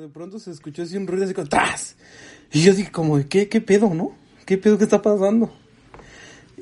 [0.00, 1.94] Cuando de pronto se escuchó así un ruido así como ¡tras!
[2.50, 4.12] Y yo dije como, ¿qué, qué pedo, no?
[4.46, 5.52] ¿Qué pedo que está pasando?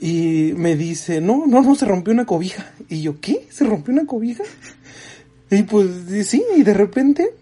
[0.01, 2.73] Y me dice, no, no, no, se rompió una cobija.
[2.89, 3.47] Y yo, ¿qué?
[3.49, 4.43] ¿Se rompió una cobija?
[5.53, 5.89] Y pues
[6.27, 7.33] sí, y de repente,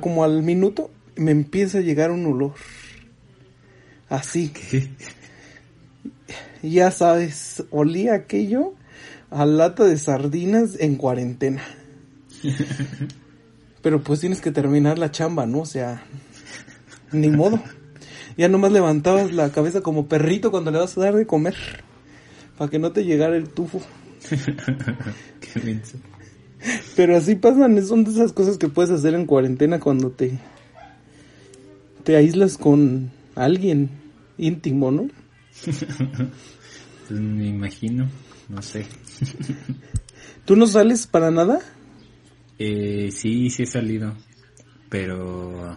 [0.00, 2.54] como al minuto, me empieza a llegar un olor.
[4.08, 4.48] Así.
[4.70, 4.88] ¿Qué?
[6.62, 8.72] Ya sabes, olía aquello
[9.28, 11.62] a lata de sardinas en cuarentena.
[13.86, 15.60] Pero pues tienes que terminar la chamba, ¿no?
[15.60, 16.02] O sea,
[17.12, 17.62] ni modo.
[18.36, 21.54] Ya nomás levantabas la cabeza como perrito cuando le vas a dar de comer.
[22.58, 23.80] Para que no te llegara el tufo.
[25.40, 25.80] Qué
[26.96, 30.36] Pero así pasan, son de esas cosas que puedes hacer en cuarentena cuando te,
[32.02, 33.90] te aíslas con alguien
[34.36, 35.08] íntimo, ¿no?
[37.06, 38.08] Pues me imagino,
[38.48, 38.84] no sé.
[40.44, 41.60] ¿Tú no sales para nada?
[42.58, 44.14] Eh, sí, sí he salido,
[44.88, 45.76] pero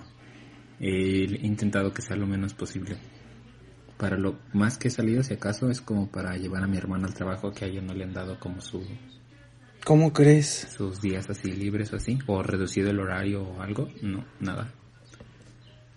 [0.80, 2.98] he intentado que sea lo menos posible.
[3.98, 7.08] Para lo más que he salido, si acaso, es como para llevar a mi hermana
[7.08, 8.82] al trabajo que a ella no le han dado como su...
[9.84, 10.68] ¿Cómo crees?
[10.76, 14.72] Sus días así libres o así, o reducido el horario o algo, no, nada.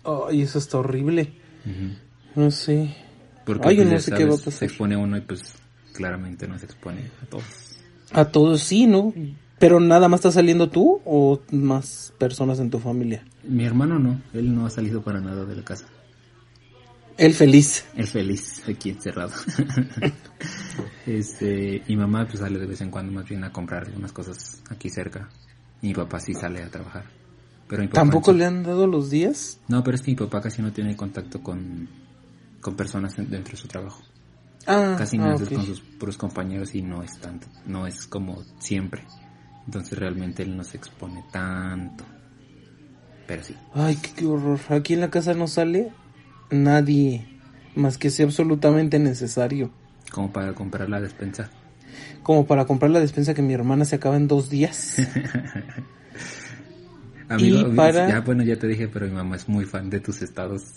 [0.03, 1.31] Ay, eso está horrible.
[2.35, 2.95] No sé.
[3.45, 4.53] Porque Ay, pues, no sé qué va a pasar.
[4.53, 5.55] se expone uno y pues
[5.93, 7.77] claramente no se expone a todos.
[8.11, 9.13] A todos sí, ¿no?
[9.63, 13.23] Pero nada más está saliendo tú o más personas en tu familia?
[13.45, 15.85] Mi hermano no, él no ha salido para nada de la casa.
[17.17, 17.85] Él feliz.
[17.95, 19.31] Él feliz, aquí encerrado.
[21.07, 24.61] este, mi mamá pues sale de vez en cuando más bien a comprar unas cosas
[24.69, 25.29] aquí cerca.
[25.81, 27.05] Mi papá sí sale a trabajar.
[27.69, 29.61] Pero ¿Tampoco le han dado los días?
[29.69, 31.87] No, pero es que mi papá casi no tiene contacto con,
[32.59, 34.01] con personas dentro de su trabajo.
[34.67, 38.43] Ah, casi no ah, con sus puros compañeros y no es tanto, no es como
[38.59, 39.05] siempre.
[39.65, 42.03] Entonces realmente él no se expone tanto.
[43.27, 43.55] Pero sí.
[43.73, 44.59] Ay, qué, horror.
[44.69, 45.91] Aquí en la casa no sale
[46.51, 47.25] nadie
[47.75, 49.71] más que sea absolutamente necesario.
[50.11, 51.49] Como para comprar la despensa.
[52.21, 54.97] Como para comprar la despensa que mi hermana se acaba en dos días.
[57.29, 58.09] Amigo, para...
[58.09, 60.73] ya bueno, ya te dije, pero mi mamá es muy fan de tus estados.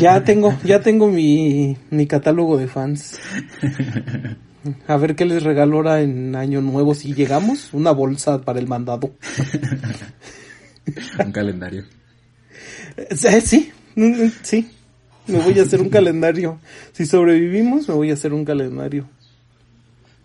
[0.00, 3.20] ya tengo, ya tengo mi, mi catálogo de fans.
[4.86, 7.72] A ver qué les regalo ahora en Año Nuevo si llegamos.
[7.72, 9.14] Una bolsa para el mandado.
[11.24, 11.84] un calendario.
[12.96, 14.70] Eh, sí, mm, sí.
[15.26, 16.60] Me voy a hacer un calendario.
[16.92, 19.08] Si sobrevivimos, me voy a hacer un calendario.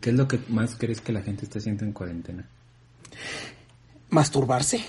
[0.02, 2.48] ¿Qué es lo que más crees que la gente está haciendo en cuarentena?
[4.10, 4.82] Masturbarse.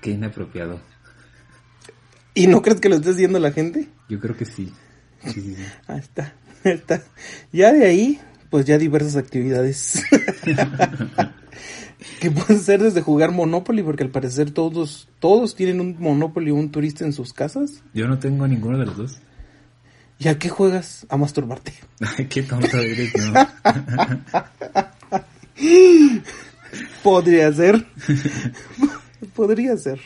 [0.00, 0.80] Qué inapropiado.
[2.34, 3.88] ¿Y no crees que lo esté haciendo la gente?
[4.08, 4.72] Yo creo que sí.
[5.86, 6.34] Ahí está.
[7.52, 10.02] Ya de ahí, pues ya diversas actividades.
[12.20, 16.54] que pueden ser desde jugar Monopoly, porque al parecer todos, todos tienen un Monopoly o
[16.54, 17.82] un turista en sus casas.
[17.94, 19.18] Yo no tengo ninguno de los dos.
[20.18, 21.06] ¿Y a qué juegas?
[21.08, 21.74] A masturbarte.
[22.16, 23.32] Ay, qué tonto eres, no.
[27.02, 27.84] Podría ser.
[29.34, 30.00] Podría ser.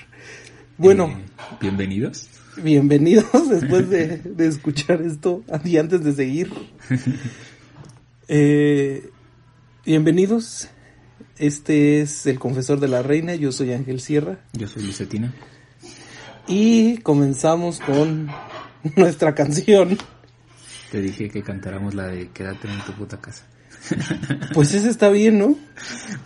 [0.78, 1.08] Bueno.
[1.08, 1.24] Eh,
[1.60, 2.30] bienvenidos
[2.62, 6.52] bienvenidos después de, escuchar esto y antes de seguir.
[8.28, 9.10] Eh,
[9.84, 10.68] bienvenidos.
[11.38, 13.34] Este es El Confesor de la Reina.
[13.34, 14.38] Yo soy Ángel Sierra.
[14.52, 15.32] Yo soy Lucetina.
[16.48, 18.28] Y comenzamos con
[18.96, 19.98] nuestra canción.
[20.90, 23.44] Te dije que cantáramos la de Quédate en tu puta casa.
[24.54, 25.54] Pues esa está bien, ¿no?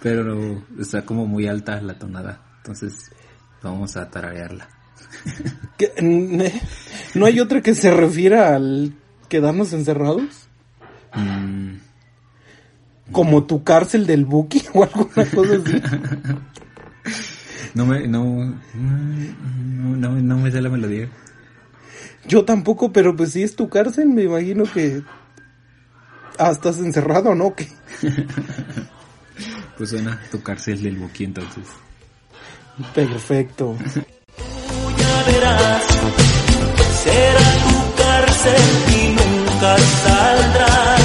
[0.02, 2.41] Pero está como muy alta la tonada.
[2.58, 3.10] Entonces
[3.62, 4.79] vamos a tararearla.
[7.15, 8.95] ¿No hay otra que se refiera al
[9.28, 10.48] quedarnos encerrados?
[11.15, 11.77] Mm.
[13.12, 15.83] Como tu cárcel del Buki o alguna cosa así.
[17.74, 21.09] No me, no, no, no, me da la melodía.
[22.27, 25.03] Yo tampoco, pero pues si es tu cárcel, me imagino que...
[26.39, 27.54] Ah, estás encerrado, ¿no?
[27.54, 27.68] ¿Qué?
[29.77, 31.65] pues suena tu cárcel del Buki entonces.
[32.95, 33.77] Perfecto
[35.22, 35.82] verás,
[37.02, 38.62] será tu cárcel
[39.00, 41.00] y nunca saldrás.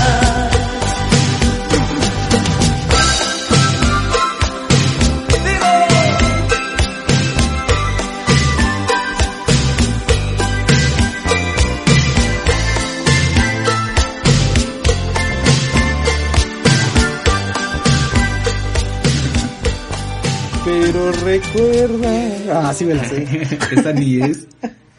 [20.66, 23.24] Pero recuerda Ah, sí me la sé.
[23.72, 24.48] Esa ni es.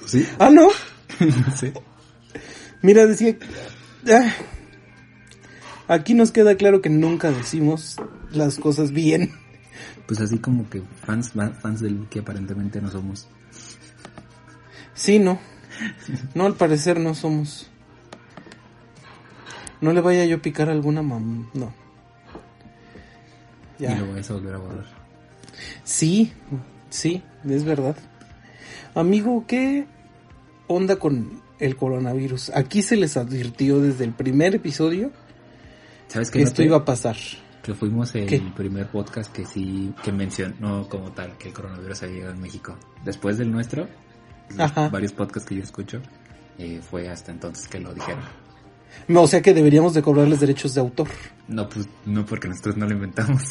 [0.06, 0.26] ¿Sí?
[0.38, 0.68] Ah, no.
[1.20, 1.72] No sé.
[2.82, 3.36] Mira, decía.
[4.08, 4.32] ah,
[5.88, 7.96] aquí nos queda claro que nunca decimos
[8.32, 9.32] las cosas bien.
[10.06, 13.26] Pues así como que fans, fans del que aparentemente no somos.
[14.94, 15.38] Sí, no.
[16.34, 17.68] No, al parecer no somos.
[19.80, 21.48] No le vaya yo a picar a alguna mam.
[21.54, 21.72] No.
[23.78, 23.96] Y Ya.
[23.98, 24.86] lo vas a volver a borrar.
[25.84, 26.32] Sí,
[26.90, 27.96] sí, es verdad.
[28.94, 29.86] Amigo, ¿qué
[30.68, 32.50] onda con el coronavirus?
[32.54, 35.10] Aquí se les advirtió desde el primer episodio
[36.08, 37.16] ¿Sabes que esto iba a pasar.
[37.62, 38.40] Que fuimos el ¿Qué?
[38.54, 42.76] primer podcast que sí, que mencionó como tal que el coronavirus había llegado a México.
[43.04, 43.88] Después del nuestro,
[44.56, 44.88] Ajá.
[44.88, 46.00] varios podcasts que yo escucho,
[46.58, 48.22] eh, fue hasta entonces que lo dijeron.
[49.08, 51.08] No, O sea que deberíamos de cobrarles derechos de autor.
[51.48, 53.42] No, pues no porque nosotros no lo inventamos.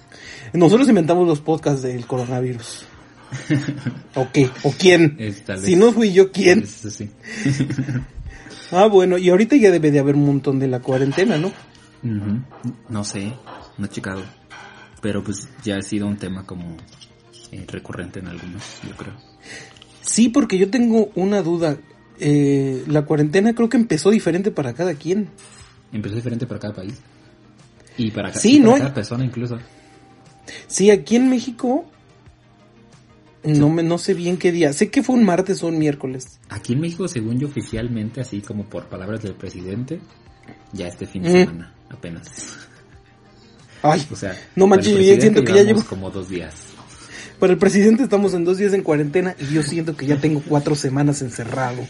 [0.52, 2.84] Nosotros inventamos los podcasts del coronavirus.
[4.14, 4.48] ¿O qué?
[4.62, 5.18] ¿O quién?
[5.62, 6.62] Si no fui yo, ¿quién?
[6.62, 7.10] Eso sí.
[8.74, 11.52] Ah, bueno, y ahorita ya debe de haber un montón de la cuarentena, ¿no?
[12.88, 13.34] No sé,
[13.76, 14.22] no he checado.
[15.02, 16.78] Pero pues ya ha sido un tema como
[17.50, 19.12] eh, recurrente en algunos, yo creo.
[20.00, 21.76] Sí, porque yo tengo una duda.
[22.18, 25.28] Eh, la cuarentena creo que empezó diferente para cada quien.
[25.92, 26.94] Empezó diferente para cada país.
[27.98, 28.78] Y para, Sí, y para ¿no?
[28.78, 29.58] cada persona incluso.
[30.66, 31.84] Sí, aquí en México
[33.44, 34.72] no me no sé bien qué día.
[34.72, 36.38] Sé que fue un martes o un miércoles.
[36.48, 40.00] Aquí en México, según yo oficialmente, así como por palabras del presidente,
[40.72, 41.32] ya este fin de Mm.
[41.32, 42.28] semana, apenas.
[43.82, 46.54] Ay, O sea, No manches, yo siento que ya llevo- como dos días.
[47.40, 50.40] para el presidente estamos en dos días en cuarentena y yo siento que ya tengo
[50.46, 51.82] cuatro semanas encerrado.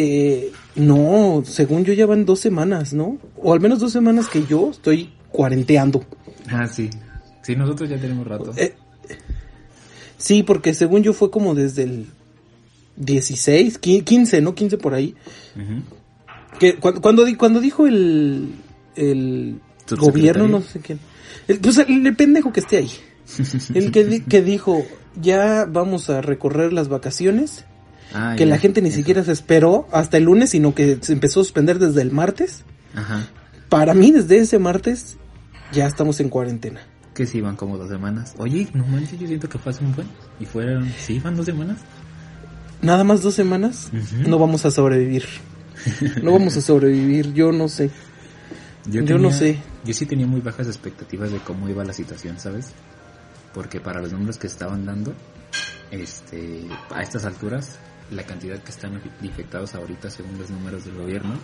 [0.00, 3.18] Eh, no, según yo ya van dos semanas, ¿no?
[3.36, 6.04] O al menos dos semanas que yo estoy cuarenteando.
[6.48, 6.88] Ah, sí.
[7.42, 8.52] Sí, nosotros ya tenemos rato.
[8.56, 8.74] Eh,
[10.16, 12.06] sí, porque según yo fue como desde el
[12.96, 14.54] 16, qui- 15, ¿no?
[14.54, 15.14] 15 por ahí.
[16.60, 18.52] Que cuando, cuando, di- cuando dijo el,
[18.96, 19.60] el
[19.98, 21.00] gobierno, no sé quién.
[21.48, 22.90] El, pues el, el pendejo que esté ahí.
[23.74, 24.86] El que, que dijo,
[25.20, 27.64] ya vamos a recorrer las vacaciones.
[28.14, 28.98] Ah, que ya, la gente ni eso.
[28.98, 32.64] siquiera se esperó hasta el lunes, sino que se empezó a suspender desde el martes.
[32.94, 33.26] Ajá.
[33.68, 35.18] Para mí, desde ese martes,
[35.72, 36.80] ya estamos en cuarentena.
[37.14, 38.34] Que sí, van como dos semanas.
[38.38, 40.06] Oye, no manches, yo siento que fue hace un buen.
[40.40, 41.78] Y fueron, sí, van dos semanas.
[42.80, 43.90] Nada más dos semanas,
[44.26, 45.24] no vamos a sobrevivir.
[46.22, 47.90] No vamos a sobrevivir, yo no sé.
[48.86, 49.58] Yo no sé.
[49.84, 52.72] Yo sí tenía muy bajas expectativas de cómo iba la situación, ¿sabes?
[53.52, 55.12] Porque para los números que estaban dando,
[55.90, 57.78] este, a estas alturas,
[58.10, 61.34] la cantidad que están infectados ahorita, según los números del gobierno,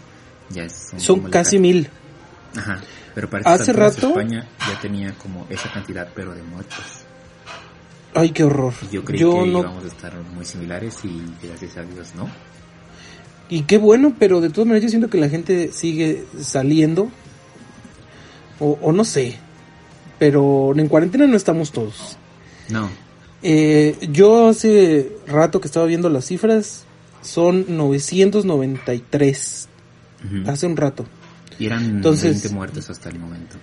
[0.51, 1.89] ya es Son casi ca- mil.
[2.57, 2.81] Ajá.
[3.15, 6.79] Pero estas Hace alturas, rato- España ya tenía como esa cantidad, pero de muertos.
[8.15, 8.73] Ay, qué horror.
[8.91, 12.13] Y yo creí Yo que no íbamos a estar muy similares y gracias a Dios
[12.15, 12.29] no.
[13.49, 17.11] Y qué bueno, pero de todas maneras yo siento que la gente sigue saliendo.
[18.61, 19.37] O, o no sé.
[20.19, 22.17] Pero en cuarentena no estamos todos.
[22.71, 22.89] No.
[23.46, 26.84] Eh, yo hace rato que estaba viendo las cifras.
[27.22, 29.69] Son 993.
[30.24, 30.51] Ujú.
[30.51, 31.05] Hace un rato.
[31.58, 33.56] Y eran Entonces- 20 muertos hasta el momento.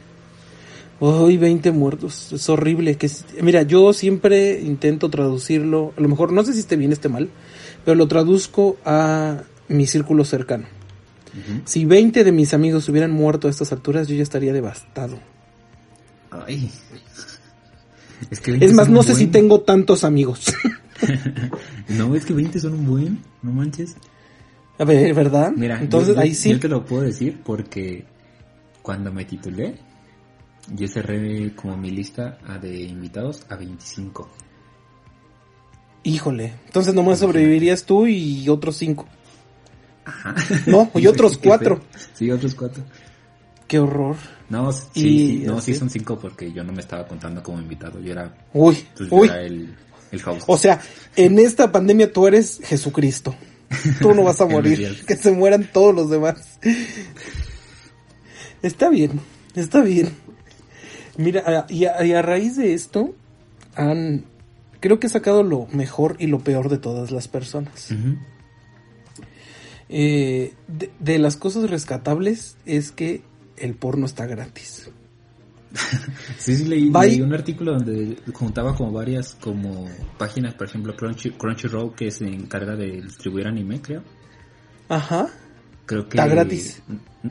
[0.99, 2.31] Uy, 20 muertos.
[2.31, 2.95] Es horrible.
[2.95, 5.93] Que, es- mira, yo siempre intento traducirlo.
[5.97, 7.29] A lo mejor no sé si esté bien, esté mal.
[7.83, 10.65] Pero lo traduzco a mi círculo cercano.
[11.65, 15.17] Si 20 de mis amigos hubieran muerto a estas alturas, yo ya estaría devastado.
[16.29, 16.69] Ay.
[18.29, 20.53] Es que 20 Es más, no sé si tengo tantos amigos.
[21.89, 23.19] No, es que 20 son un buen.
[23.41, 23.95] No manches.
[24.77, 25.51] A ver, ¿verdad?
[25.55, 26.51] Mira, entonces yo- yo- ahí sí.
[26.51, 28.05] Yo te lo puedo decir porque
[28.83, 29.75] cuando me titulé,
[30.75, 34.29] yo cerré como mi lista de invitados a 25.
[36.03, 36.53] Híjole.
[36.67, 39.07] Entonces nomás sobrevivirías tú y otros cinco.
[40.05, 40.35] Ajá.
[40.67, 41.77] No, y otros Qué cuatro.
[41.77, 41.85] feo.
[42.13, 42.83] Sí, otros cuatro.
[43.67, 44.15] Qué horror.
[44.51, 48.01] No, sí, Y no, sí son cinco porque yo no me estaba contando como invitado,
[48.01, 49.27] yo era, Uy, pues, yo uy.
[49.29, 49.73] era el,
[50.11, 50.43] el host.
[50.47, 50.81] O sea,
[51.15, 53.33] en esta pandemia tú eres Jesucristo.
[54.01, 55.05] Tú no vas a morir.
[55.07, 56.59] Que se mueran todos los demás.
[58.61, 59.21] Está bien,
[59.55, 60.09] está bien.
[61.17, 63.15] Mira, y a, y a raíz de esto,
[63.75, 64.25] han,
[64.81, 67.87] creo que he sacado lo mejor y lo peor de todas las personas.
[69.87, 73.21] Eh, de, de las cosas rescatables es que
[73.61, 74.89] el porno está gratis.
[76.37, 79.87] Sí, sí, leí, un artículo donde juntaba como varias como
[80.17, 84.03] páginas, por ejemplo, Crunchy, Crunchyroll que se encarga de distribuir anime, creo.
[84.89, 85.29] Ajá.
[85.85, 86.17] Creo que...
[86.17, 86.81] Está gratis.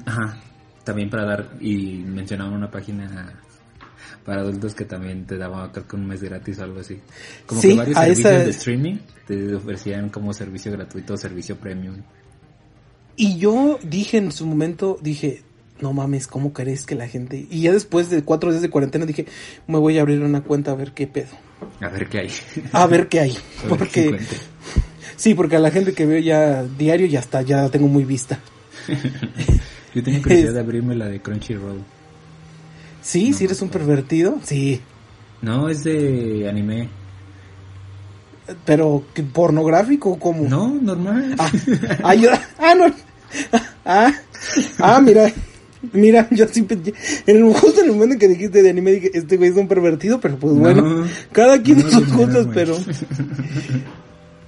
[0.06, 0.40] Ajá.
[0.84, 1.56] También para dar...
[1.60, 3.34] Y mencionaban una página...
[4.24, 6.98] para adultos que también te daban creo que un mes gratis o algo así.
[7.46, 8.96] Como Sí, que varios servicios esa- de streaming
[9.26, 11.96] te ofrecían como servicio gratuito o servicio premium.
[13.16, 15.42] Y yo dije en su momento, dije,
[15.82, 17.46] no mames, ¿cómo crees que la gente?
[17.50, 19.26] Y ya después de cuatro días de cuarentena dije,
[19.66, 21.28] me voy a abrir una cuenta a ver qué pedo.
[21.80, 22.30] A ver qué hay.
[22.72, 23.38] A ver qué hay.
[23.68, 24.18] Porque,
[25.16, 28.38] sí, porque a la gente que veo ya diario ya está, ya tengo muy vista.
[29.94, 31.82] Yo tenía curiosidad de abrirme la de Crunchyroll.
[33.02, 34.80] Sí, No, si eres un pervertido, sí.
[35.42, 36.88] No, es de anime.
[38.64, 40.48] Pero, ¿qué, ¿pornográfico o cómo?
[40.48, 41.34] No, normal.
[41.38, 41.50] Ah,
[42.02, 42.94] ah, yo- ah, no.
[43.84, 44.12] Ah,
[44.78, 45.32] ah, mira.
[45.92, 46.78] Mira, yo siempre,
[47.26, 49.66] en el, justo en el momento que dijiste de anime, dije, este güey es un
[49.68, 52.46] pervertido, pero pues bueno, No, cada quien no, sus no, güey.
[52.54, 52.76] pero...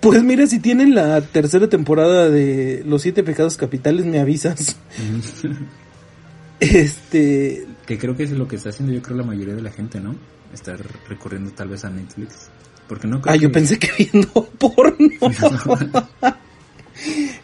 [0.01, 4.77] Pues mira, si tienen la tercera temporada de Los Siete Pecados Capitales, me avisas.
[6.61, 9.71] Este, Que creo que es lo que está haciendo yo creo la mayoría de la
[9.71, 10.15] gente, ¿no?
[10.53, 12.51] Estar recurriendo tal vez a Netflix.
[12.89, 14.97] Porque no creo ah, yo que- pensé que viendo porno.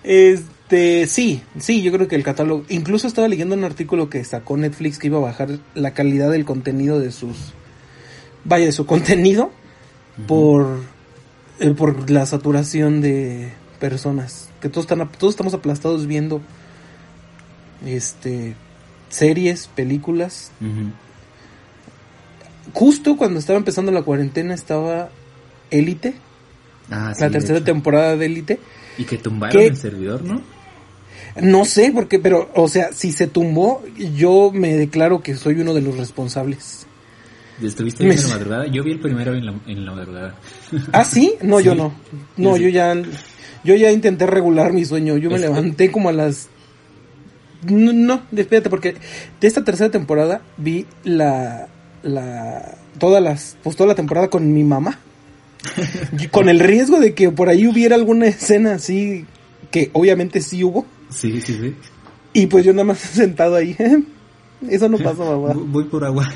[0.05, 2.65] Este, sí, sí, yo creo que el catálogo.
[2.69, 6.45] Incluso estaba leyendo un artículo que sacó Netflix que iba a bajar la calidad del
[6.45, 7.37] contenido de sus.
[8.45, 9.51] Vaya, de su contenido
[10.27, 10.81] por.
[11.61, 14.51] eh, por la saturación de personas.
[14.61, 16.41] Que todos, están, todos estamos aplastados viendo.
[17.87, 18.55] Este.
[19.09, 20.51] Series, películas.
[22.75, 25.09] Justo cuando estaba empezando la cuarentena estaba
[25.71, 26.15] Élite,
[26.91, 28.61] Ah, sí, la tercera temporada de Élite.
[28.99, 30.43] Y que tumbaron el servidor, ¿no?
[31.41, 33.83] No sé, porque, pero, o sea, si se tumbó,
[34.15, 36.87] yo me declaro que soy uno de los responsables.
[37.63, 38.67] ¿Estuviste en la madrugada?
[38.69, 40.35] Yo vi el primero en la, en la madrugada.
[40.93, 41.35] ¿Ah, sí?
[41.43, 41.93] No, yo no.
[42.37, 42.95] No, Yo ya,
[43.65, 45.17] yo ya intenté regular mi sueño.
[45.17, 46.49] Yo me Este- levanté como a las...
[47.69, 48.95] No, no, espérate, porque
[49.41, 51.67] de esta tercera temporada vi la,
[52.05, 55.01] la, todas las, pues toda la temporada con mi mamá.
[56.31, 59.27] Con el riesgo de que por ahí hubiera alguna escena así,
[59.73, 60.87] que obviamente sí hubo.
[61.11, 61.75] Sí, sí, sí.
[62.33, 63.77] Y pues yo nada más sentado ahí.
[64.69, 65.53] Eso no pasa, mamá.
[65.55, 66.29] Voy- por agua.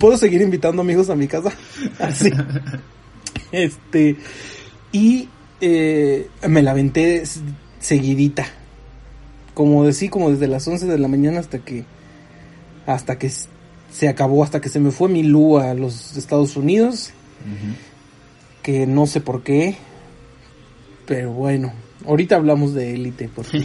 [0.00, 1.52] Puedo seguir invitando amigos a mi casa.
[1.98, 2.30] Así.
[3.52, 4.16] Este.
[4.92, 5.28] Y
[5.60, 7.22] eh, me la aventé
[7.80, 8.46] seguidita.
[9.54, 11.84] Como decí, como desde las 11 de la mañana hasta que.
[12.86, 13.30] Hasta que
[13.90, 17.12] se acabó, hasta que se me fue mi Lu a los Estados Unidos.
[18.62, 19.76] Que no sé por qué.
[21.06, 21.72] Pero bueno,
[22.06, 23.28] ahorita hablamos de élite.
[23.34, 23.64] Porque...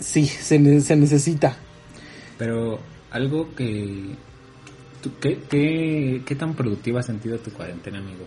[0.00, 1.56] sí, se, ne- se necesita.
[2.38, 2.78] Pero
[3.10, 4.14] algo que...
[5.02, 8.24] ¿tú qué, qué, ¿Qué tan productiva has sentido tu cuarentena, amigo?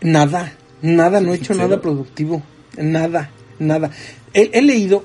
[0.00, 2.42] Nada, nada, no he hecho nada productivo.
[2.78, 3.90] Nada, nada.
[4.32, 5.04] He, he leído,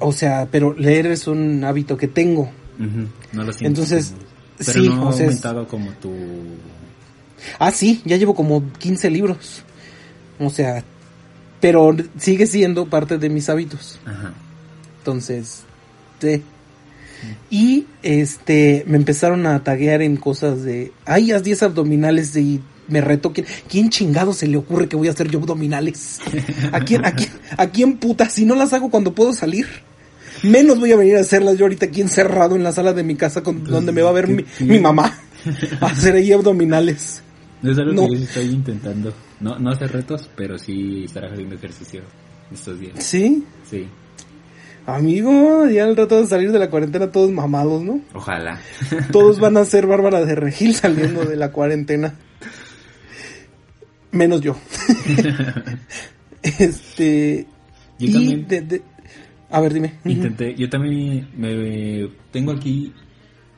[0.00, 2.50] o sea, pero leer es un hábito que tengo.
[3.32, 3.80] No lo siento.
[3.82, 4.14] Entonces,
[4.58, 6.12] pero sí, no o ha sea, es- aumentado como tu...
[7.58, 9.62] Ah, sí, ya llevo como 15 libros.
[10.38, 10.84] O sea,
[11.62, 13.98] pero sigue siendo parte de mis hábitos.
[14.04, 14.34] Ajá.
[14.98, 15.62] Entonces,
[16.20, 16.42] sí.
[17.50, 23.00] Y este, me empezaron a taguear en cosas de, ay, haz 10 abdominales y me
[23.00, 23.32] reto.
[23.32, 26.18] ¿Quién, ¿Quién chingado se le ocurre que voy a hacer yo abdominales?
[26.72, 28.28] ¿A quién, a quién, a quién puta?
[28.28, 29.66] Si no las hago cuando puedo salir.
[30.42, 33.14] Menos voy a venir a hacerlas yo ahorita aquí encerrado en la sala de mi
[33.14, 35.16] casa con, Pues, donde me va a ver ¿qué mi, mi mamá.
[35.80, 37.22] A hacer ahí abdominales.
[37.62, 38.08] Es algo No.
[38.08, 39.14] que yo estoy intentando.
[39.42, 42.02] No, no hacer retos, pero sí estar haciendo ejercicio
[42.52, 43.02] estos días.
[43.02, 43.44] ¿Sí?
[43.68, 43.86] Sí.
[44.86, 48.00] Amigo, ya al rato de salir de la cuarentena todos mamados, ¿no?
[48.14, 48.60] Ojalá.
[49.12, 52.14] Todos van a ser Bárbara de Regil saliendo de la cuarentena.
[54.10, 54.56] Menos yo.
[56.42, 57.46] este.
[57.98, 58.48] Yo y también.
[58.48, 58.82] de- de-
[59.50, 59.94] a ver, dime.
[60.04, 62.92] Intenté, yo también me tengo aquí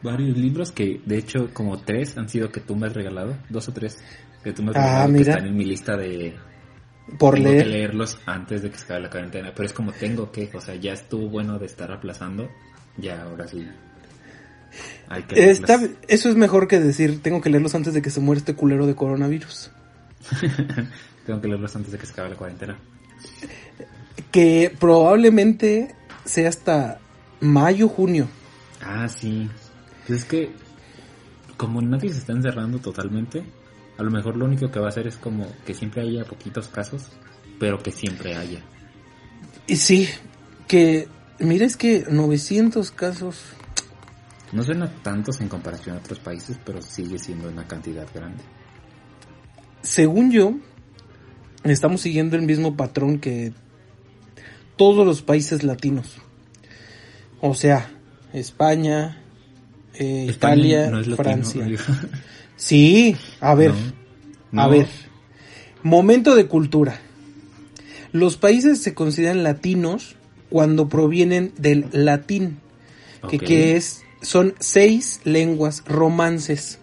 [0.02, 3.68] varios libros que de hecho como tres han sido que tú me has regalado, dos
[3.68, 3.98] o tres
[4.44, 5.32] que tú me has Ah, regalado que mira.
[5.32, 6.34] están en mi lista de
[7.18, 7.64] Por tengo leer.
[7.64, 10.60] que leerlos antes de que se acabe la cuarentena, pero es como tengo que, o
[10.60, 12.48] sea, ya estuvo bueno de estar aplazando,
[12.96, 13.66] ya ahora sí.
[15.08, 18.20] Hay que Está- eso es mejor que decir, tengo que leerlos antes de que se
[18.20, 19.70] muera este culero de coronavirus.
[21.26, 22.76] tengo que leerlos antes de que se acabe la cuarentena.
[24.30, 26.98] Que probablemente sea hasta
[27.40, 28.28] mayo, junio.
[28.82, 29.48] Ah, sí.
[30.06, 30.50] Pues es que
[31.56, 33.44] como nadie se está encerrando totalmente,
[33.96, 36.68] a lo mejor lo único que va a hacer es como que siempre haya poquitos
[36.68, 37.10] casos,
[37.58, 38.60] pero que siempre haya.
[39.66, 40.08] Y sí,
[40.66, 41.08] que,
[41.38, 43.40] mira, es que 900 casos.
[44.52, 48.42] No suena tantos en comparación a otros países, pero sigue siendo una cantidad grande.
[49.82, 50.54] Según yo,
[51.62, 53.52] estamos siguiendo el mismo patrón que
[54.76, 56.16] todos los países latinos.
[57.40, 57.90] O sea,
[58.32, 59.22] España,
[59.94, 61.66] eh, España Italia, no es latino, Francia.
[62.56, 63.72] Sí, a ver,
[64.52, 64.62] No.
[64.62, 64.86] a ver.
[65.82, 67.00] Momento de cultura.
[68.12, 70.16] Los países se consideran latinos
[70.50, 72.58] cuando provienen del latín,
[73.28, 76.78] que, es son seis lenguas romances.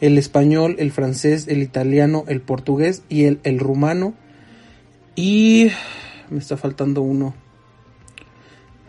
[0.00, 4.14] El español, el francés, el italiano, el portugués y el, el rumano.
[5.16, 5.68] Y
[6.30, 7.34] me está faltando uno.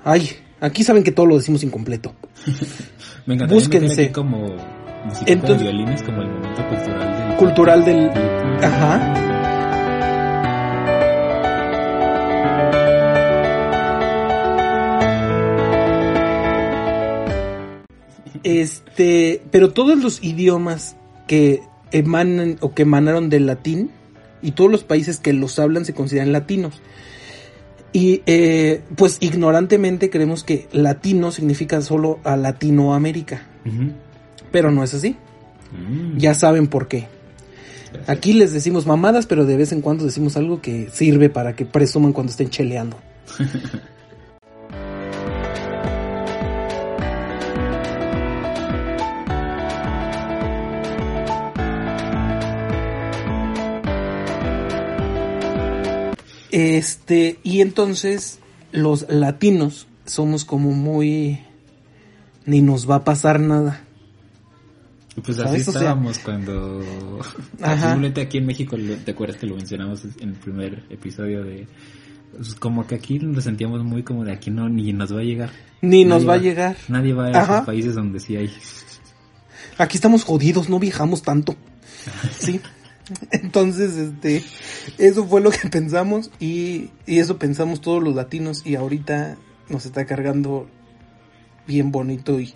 [0.03, 2.13] Ay, aquí saben que todo lo decimos incompleto.
[3.27, 4.11] Encantaría Búsquense.
[4.11, 4.55] como
[5.05, 8.09] musiquita Entonces- de violines como el momento cultural del Cultural del...
[8.63, 9.13] Ajá.
[18.43, 20.95] Este, pero todos los idiomas
[21.27, 23.91] que emanan o que emanaron del latín
[24.41, 26.81] y todos los países que los hablan se consideran latinos.
[27.93, 33.91] Y eh, pues ignorantemente creemos que latino significa solo a Latinoamérica, Ujú.
[34.51, 35.15] Pero no es así.
[35.71, 36.17] Mm.
[36.17, 37.07] Ya saben por qué.
[38.07, 41.65] Aquí les decimos mamadas, pero de vez en cuando decimos algo que sirve para que
[41.65, 42.97] presuman cuando estén cheleando.
[56.51, 58.39] Este, y entonces
[58.73, 61.39] los latinos somos como muy
[62.45, 63.81] ni nos va a pasar nada.
[65.15, 65.67] Pues así ¿Sabes?
[65.67, 66.81] O sea- estábamos cuando...
[67.61, 67.89] Ajá.
[67.89, 71.67] Simplemente aquí en México, ¿te acuerdas que lo mencionamos en el primer episodio de...
[72.35, 75.23] pues, como que aquí nos sentíamos muy como de aquí no, ni nos va a
[75.23, 75.49] llegar.
[75.81, 76.77] Ni nos va a llegar.
[76.87, 77.53] Nadie va a Ajá.
[77.55, 78.51] esos países donde sí hay...
[79.77, 81.55] Aquí estamos jodidos, no viajamos tanto.
[82.39, 82.59] Sí.
[83.31, 84.41] Entonces, este,
[84.97, 89.37] eso fue lo que pensamos y, y eso pensamos todos los latinos y ahorita
[89.69, 90.69] nos está cargando
[91.67, 92.53] bien bonito y,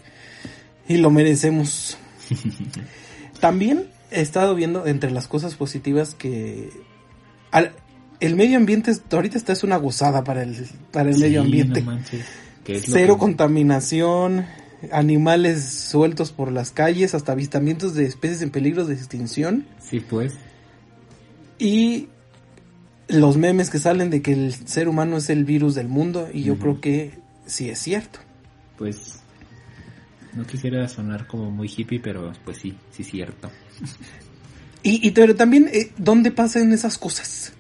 [0.88, 1.94] y lo merecemos.
[3.40, 6.70] También he estado viendo entre las cosas positivas que
[7.52, 7.74] al-
[8.20, 10.56] el medio ambiente ahorita está es una gozada para el,
[10.92, 11.82] para el Sí, medio ambiente.
[11.82, 12.26] no manches,
[12.64, 14.46] que es lo Cero que- contaminación,
[14.92, 20.34] animales sueltos por las calles, hasta avistamientos de especies en peligro de extinción Sí, pues.
[21.60, 22.08] y
[23.08, 26.44] los memes que salen de que el ser humano es el virus del mundo y
[26.44, 28.20] yo creo que sí es cierto.
[28.78, 29.20] Pues
[30.36, 33.50] no quisiera sonar como muy hippie, pero pues sí, sí es cierto.
[34.84, 37.54] Y, y pero también, eh, ¿dónde pasan esas cosas?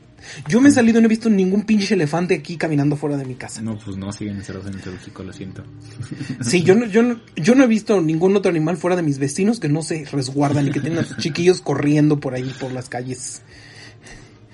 [0.47, 3.25] Yo me he salido y no he visto ningún pinche elefante aquí caminando fuera de
[3.25, 3.61] mi casa.
[3.61, 5.63] No, pues no, siguen encerrados en el zoológico, lo siento.
[6.41, 9.19] Sí, yo no, yo no, yo no he visto ningún otro animal fuera de mis
[9.19, 12.71] vecinos que no se resguardan y que tengan a sus chiquillos corriendo por ahí, por
[12.71, 13.41] las calles.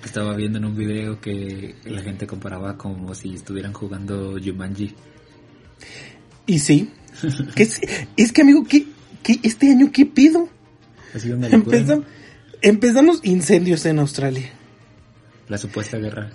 [0.04, 4.94] Estaba viendo en un video que la gente comparaba como si estuvieran jugando Jumanji.
[6.46, 6.90] Y sí,
[7.56, 7.80] es,
[8.16, 8.86] es que amigo, ¿qué,
[9.22, 10.48] qué, este año qué pido?
[11.14, 11.78] Ha sido una locura.
[11.78, 12.04] Empezam-
[12.62, 14.50] empezamos incendios en Australia.
[15.48, 16.30] La supuesta guerra.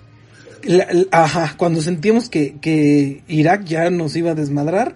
[0.64, 4.96] La- la- ajá, cuando sentíamos que, que Irak ya nos iba a desmadrar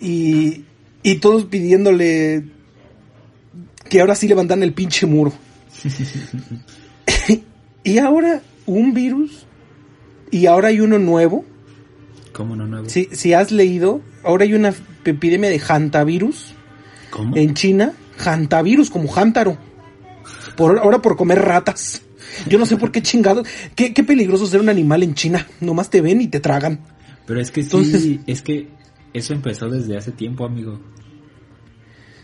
[0.00, 0.64] y,
[1.02, 2.44] y todos pidiéndole
[3.88, 5.32] que ahora sí levantan el pinche muro.
[7.84, 9.46] y ahora un virus
[10.30, 11.44] y ahora hay uno nuevo.
[12.32, 12.88] ¿Cómo no nuevo?
[12.88, 14.74] Si, si has leído, ahora hay una
[15.12, 16.54] epidemia de hantavirus
[17.10, 17.36] ¿Cómo?
[17.36, 17.92] en China.
[18.18, 19.56] Hantavirus, como jántaro.
[20.56, 22.02] Por, ahora por comer ratas.
[22.48, 23.46] Yo no sé por qué chingados.
[23.74, 25.46] Qué, qué peligroso ser un animal en China.
[25.60, 26.80] Nomás te ven y te tragan.
[27.26, 28.68] Pero es que sí, Entonces- es que
[29.12, 30.80] eso empezó desde hace tiempo, amigo.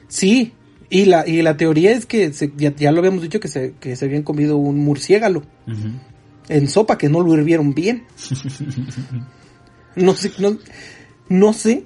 [0.08, 0.52] Sí,
[0.88, 3.74] y la, y la teoría es que se- ya, ya lo habíamos dicho que se,
[3.80, 5.88] que se habían comido un murciélago Ujú.
[6.48, 8.04] en sopa que no lo hirvieron bien.
[9.96, 10.56] No sé, no,
[11.28, 11.84] no sé.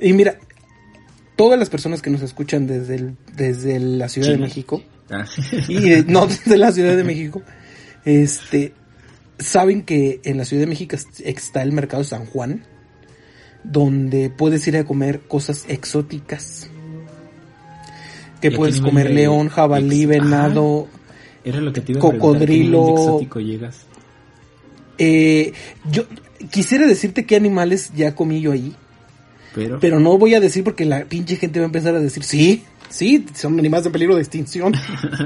[0.00, 0.38] Y mira,
[1.36, 4.38] todas las personas que nos escuchan desde, el- desde la Ciudad de.
[4.38, 5.24] México, Ah.
[5.68, 7.42] y no desde la Ciudad de México,
[8.04, 8.72] este,
[9.38, 12.64] saben que en la Ciudad de México est- está el mercado de San Juan,
[13.64, 16.68] donde puedes ir a comer cosas exóticas.
[18.40, 20.88] Que ¿Y a qué puedes comer león, jabalí, ex- venado.
[21.44, 22.88] Era lo que te iba a preguntar, ¿qué Cocodrilo.
[22.90, 23.76] exótico llegas?
[24.98, 25.52] Eh,
[25.90, 26.04] yo
[26.50, 28.74] quisiera decirte qué animales ya comí yo ahí,
[29.56, 32.22] Pero, pero no voy a decir porque la pinche gente va a empezar a decir,
[32.22, 34.74] sí, sí, son animales en peligro de extinción.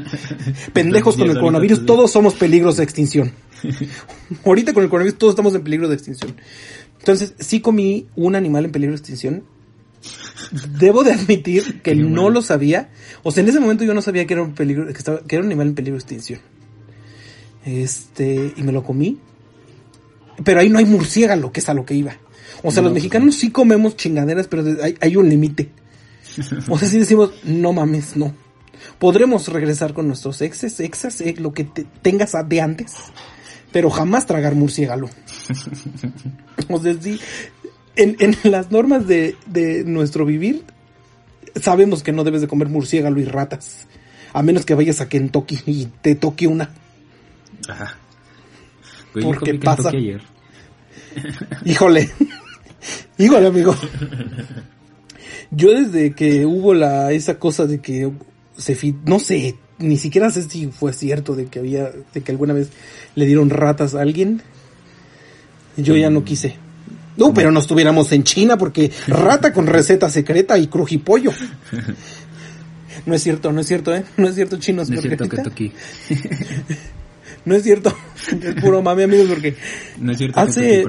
[0.72, 3.32] Pendejos con el coronavirus, todos somos peligros de extinción.
[4.44, 6.36] Ahorita con el coronavirus todos estamos en peligro de extinción.
[7.00, 9.42] Entonces, sí comí un animal en peligro de extinción.
[10.78, 12.90] Debo de admitir que no lo sabía.
[13.24, 15.34] O sea, en ese momento yo no sabía que era un peligro, que, estaba, que
[15.34, 16.38] era un animal en peligro de extinción.
[17.64, 19.18] Este, y me lo comí.
[20.44, 22.16] Pero ahí no hay murciélago, que es a lo que iba.
[22.62, 25.70] O sea, No, los pues mexicanos sí comemos chingaderas, pero hay, hay un límite.
[26.68, 28.34] O sea, si decimos, no mames, no.
[28.98, 32.94] Podremos regresar con nuestros exes, exas, eh, lo que te- tengas de antes,
[33.72, 35.10] pero jamás tragar murciélago.
[36.68, 37.18] O sea, sí,
[37.96, 40.64] en, en las normas de, de nuestro vivir,
[41.60, 43.86] sabemos que no debes de comer murciélago y ratas.
[44.32, 46.70] A menos que vayas a Kentucky y te toque una.
[47.68, 47.96] Ajá.
[49.12, 49.88] Güey, ¿Por yo qué comí pasa?
[49.90, 50.22] Ayer.
[51.64, 52.10] Híjole.
[53.18, 53.74] Híjole, amigo.
[55.50, 58.10] Yo desde que hubo la esa cosa de que
[58.56, 62.54] se no sé, ni siquiera sé si fue cierto de que había de que alguna
[62.54, 62.68] vez
[63.14, 64.42] le dieron ratas a alguien.
[65.76, 66.56] Yo ya no quise.
[67.16, 71.32] No, pero no estuviéramos en China porque rata con receta secreta y crujipollo.
[73.06, 74.04] No es cierto, no es cierto, ¿eh?
[74.18, 74.90] No es cierto, chinos.
[74.90, 75.72] No es cierto Kentucky.
[77.44, 77.94] No es cierto.
[78.30, 79.56] Es puro mame, amigos, porque
[79.98, 80.84] No es cierto hace,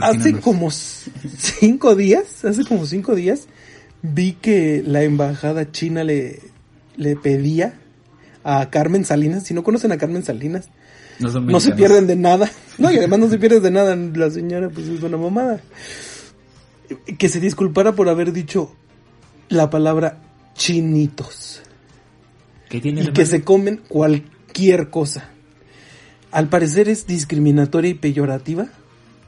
[0.00, 3.46] hace como cinco días, hace como cinco días,
[4.02, 6.40] vi que la embajada china le,
[6.96, 7.78] le pedía
[8.44, 10.70] a Carmen Salinas, si no conocen a Carmen Salinas,
[11.20, 12.50] No, son no se pierden de nada.
[12.78, 15.60] No, y además no se pierde de nada, la señora pues es una mamada.
[17.18, 18.74] Que se disculpara por haber dicho
[19.50, 20.22] la palabra
[20.54, 21.62] chinitos
[22.70, 25.31] ¿Qué tiene y que se comen cualquier cosa.
[26.32, 28.66] Al parecer es discriminatoria y peyorativa.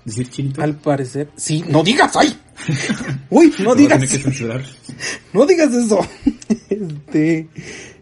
[0.05, 0.63] ¿Decir chinito?
[0.63, 2.37] Al parecer, sí, no digas, ay.
[3.31, 4.19] Uy, no digas, que
[5.33, 6.01] no digas eso.
[6.69, 7.49] Este,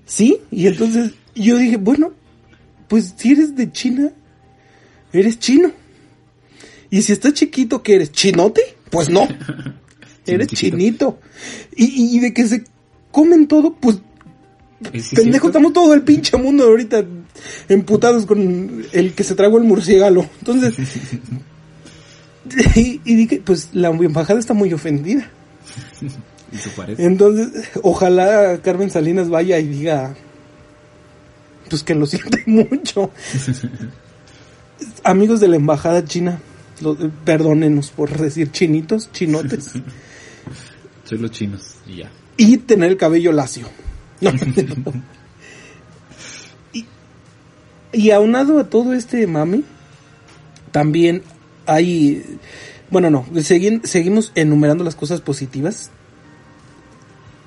[0.06, 2.12] sí, y entonces yo dije, bueno,
[2.88, 4.10] pues si eres de China,
[5.12, 5.72] eres chino.
[6.90, 8.12] Y si estás chiquito, ¿qué eres?
[8.12, 8.62] ¿Chinote?
[8.90, 9.28] Pues no.
[10.26, 11.18] Eres chinito.
[11.76, 12.64] Y, de que se
[13.10, 13.98] comen todo, pues
[14.92, 15.48] ¿Es sí Pendejo, cierto?
[15.48, 17.04] estamos todo el pinche mundo ahorita
[17.68, 20.26] emputados con el que se tragó el murciélago.
[20.40, 20.74] Entonces,
[22.76, 25.28] y, y dije, pues la embajada está muy ofendida.
[26.98, 30.14] Entonces, ojalá Carmen Salinas vaya y diga,
[31.70, 33.10] pues que lo siente mucho.
[35.04, 36.40] Amigos de la embajada china,
[36.80, 39.72] lo- perdónenos por decir chinitos, chinotes.
[41.04, 42.10] Soy los chinos y ya.
[42.36, 43.68] y tener el cabello lacio.
[44.20, 44.30] No.
[47.92, 49.64] y aunado a todo este mami,
[50.70, 51.22] también
[51.66, 52.24] hay,
[52.90, 55.90] bueno, no, segui- seguimos enumerando las cosas positivas.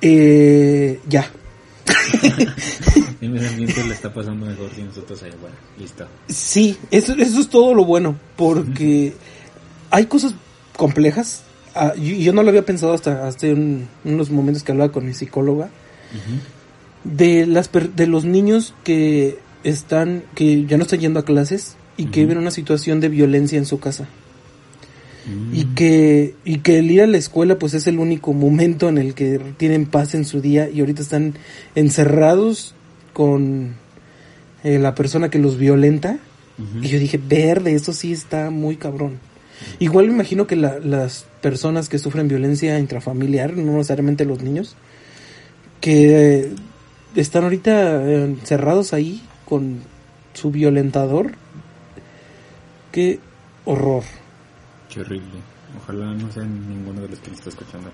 [0.01, 1.29] Eh, ya.
[3.21, 5.55] El medio ambiente le está pasando mejor que nosotros allá afuera.
[5.79, 6.05] Listo.
[6.27, 9.13] Sí, eso, eso es todo lo bueno, porque
[9.89, 10.35] hay cosas
[10.75, 11.43] complejas.
[11.73, 15.05] Ah, yo, yo no lo había pensado hasta hace un- unos momentos que hablaba con
[15.05, 15.69] mi psicóloga.
[17.03, 21.75] de las per- de los niños que están que ya no están yendo a clases
[21.97, 24.07] y que viven una situación de violencia en su casa.
[25.27, 25.55] Mm.
[25.55, 28.99] y que y que el ir a la escuela pues es el único momento en
[28.99, 31.33] el que tienen paz en su día y ahorita están
[31.73, 32.75] encerrados
[33.11, 33.73] con
[34.63, 36.19] eh, la persona que los violenta.
[36.81, 39.17] Y yo dije verde eso sí está muy cabrón
[39.79, 44.75] igual me imagino que la- las personas que sufren violencia intrafamiliar no necesariamente los niños
[45.81, 46.51] que
[47.15, 49.81] están ahorita eh, encerrados ahí con
[50.33, 51.33] su violentador.
[52.91, 53.19] Qué
[53.65, 54.03] horror.
[54.89, 55.39] Qué horrible.
[55.81, 57.89] Ojalá no sea ninguno de los que nos está escuchando.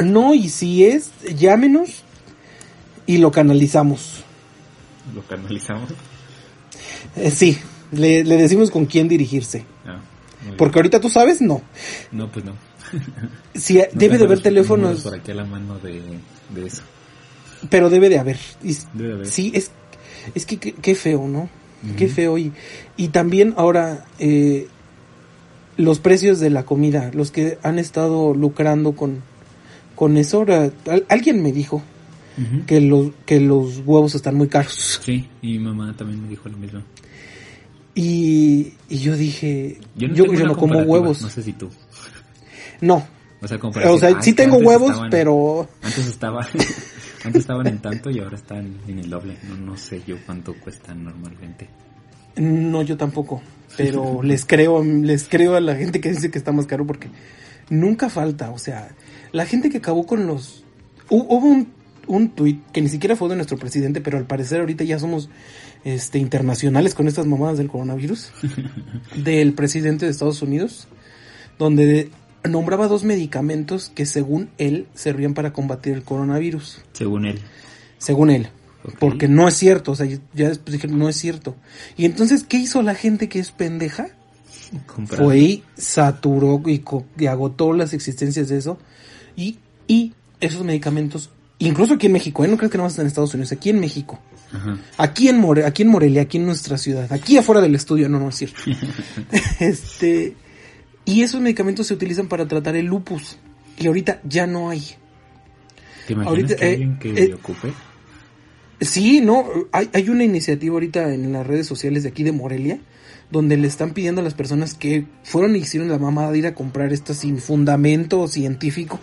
[0.00, 2.02] No, y si es, llámenos
[3.06, 4.24] y lo canalizamos.
[5.14, 5.90] Lo canalizamos.
[7.16, 7.58] Eh, sí,
[7.92, 9.64] le, le decimos con quién dirigirse.
[9.86, 10.00] Ah.
[10.58, 11.62] Porque ahorita tú sabes, no.
[12.12, 12.52] No, pues no.
[13.54, 16.02] Si, No debe de haber teléfonos, Por aquí a la mano de,
[16.50, 16.82] de eso.
[17.70, 18.38] pero debe de haber.
[18.62, 19.26] Y- Debe de haber.
[19.26, 19.70] Sí, es,
[20.34, 21.48] es que qué, feo, ¿no?
[21.96, 22.38] Qué feo.
[22.38, 22.52] Y,
[22.96, 24.68] y también ahora eh,
[25.76, 29.22] los precios de la comida, los que han estado lucrando con,
[29.94, 30.38] con eso.
[30.38, 31.82] Ahora, al- alguien me dijo
[32.66, 35.00] que los, que los huevos están muy caros.
[35.04, 36.80] Sí, y mi mamá también me dijo lo mismo.
[37.94, 41.22] Y, y yo dije, yo, Yo no, yo, una no como huevos.
[41.22, 41.68] No sé si tú.
[42.80, 43.06] No,
[43.40, 46.46] O sea, o sea, "Ah, sí tengo huevos, estaban- pero Antes estaba,
[47.24, 49.36] antes estaban en tanto y ahora están en el doble.
[49.48, 51.68] No, no sé yo cuánto cuestan normalmente.
[52.36, 53.42] no, yo tampoco.
[53.76, 57.08] Pero les creo, les creo a la gente que dice que está más caro porque
[57.70, 58.50] nunca falta.
[58.50, 58.90] O sea,
[59.32, 60.64] la gente que acabó con los...
[61.08, 61.68] hu- Hubo un,
[62.06, 65.28] un tuit que ni siquiera fue de nuestro presidente, pero al parecer ahorita ya somos
[65.84, 68.30] este, internacionales con estas mamadas del coronavirus.
[69.16, 70.86] del presidente de Estados Unidos,
[71.58, 72.10] donde
[72.48, 76.82] nombraba dos medicamentos que según él servían para combatir el coronavirus.
[76.92, 77.40] Según él.
[77.98, 78.48] Según él.
[78.98, 81.56] Porque no es cierto, o sea, ya después dije, no es cierto.
[81.96, 84.08] Y entonces, ¿qué hizo la gente que es pendeja?
[85.06, 88.78] Fue y saturó y, agotó las existencias de eso.
[89.36, 92.48] Y, y esos medicamentos, incluso aquí en México, ¿eh?
[92.48, 94.20] no creo que no vas en Estados Unidos, aquí en México,
[94.52, 94.78] Ajá.
[94.98, 98.18] aquí en, More aquí en Morelia, aquí en nuestra ciudad, aquí afuera del estudio, no,
[98.18, 98.60] no es cierto.
[99.60, 100.36] este,
[101.04, 103.38] y esos medicamentos se utilizan para tratar el lupus,
[103.78, 104.82] y ahorita ya no hay.
[106.06, 107.72] ¿Te imaginas Ahorita, que eh, alguien que eh, ocupe?
[108.80, 112.78] Sí, no, hay, hay una iniciativa ahorita en las redes sociales de aquí de Morelia,
[113.30, 116.46] donde le están pidiendo a las personas que fueron y hicieron la mamada de ir
[116.46, 119.00] a comprar esto sin fundamento científico,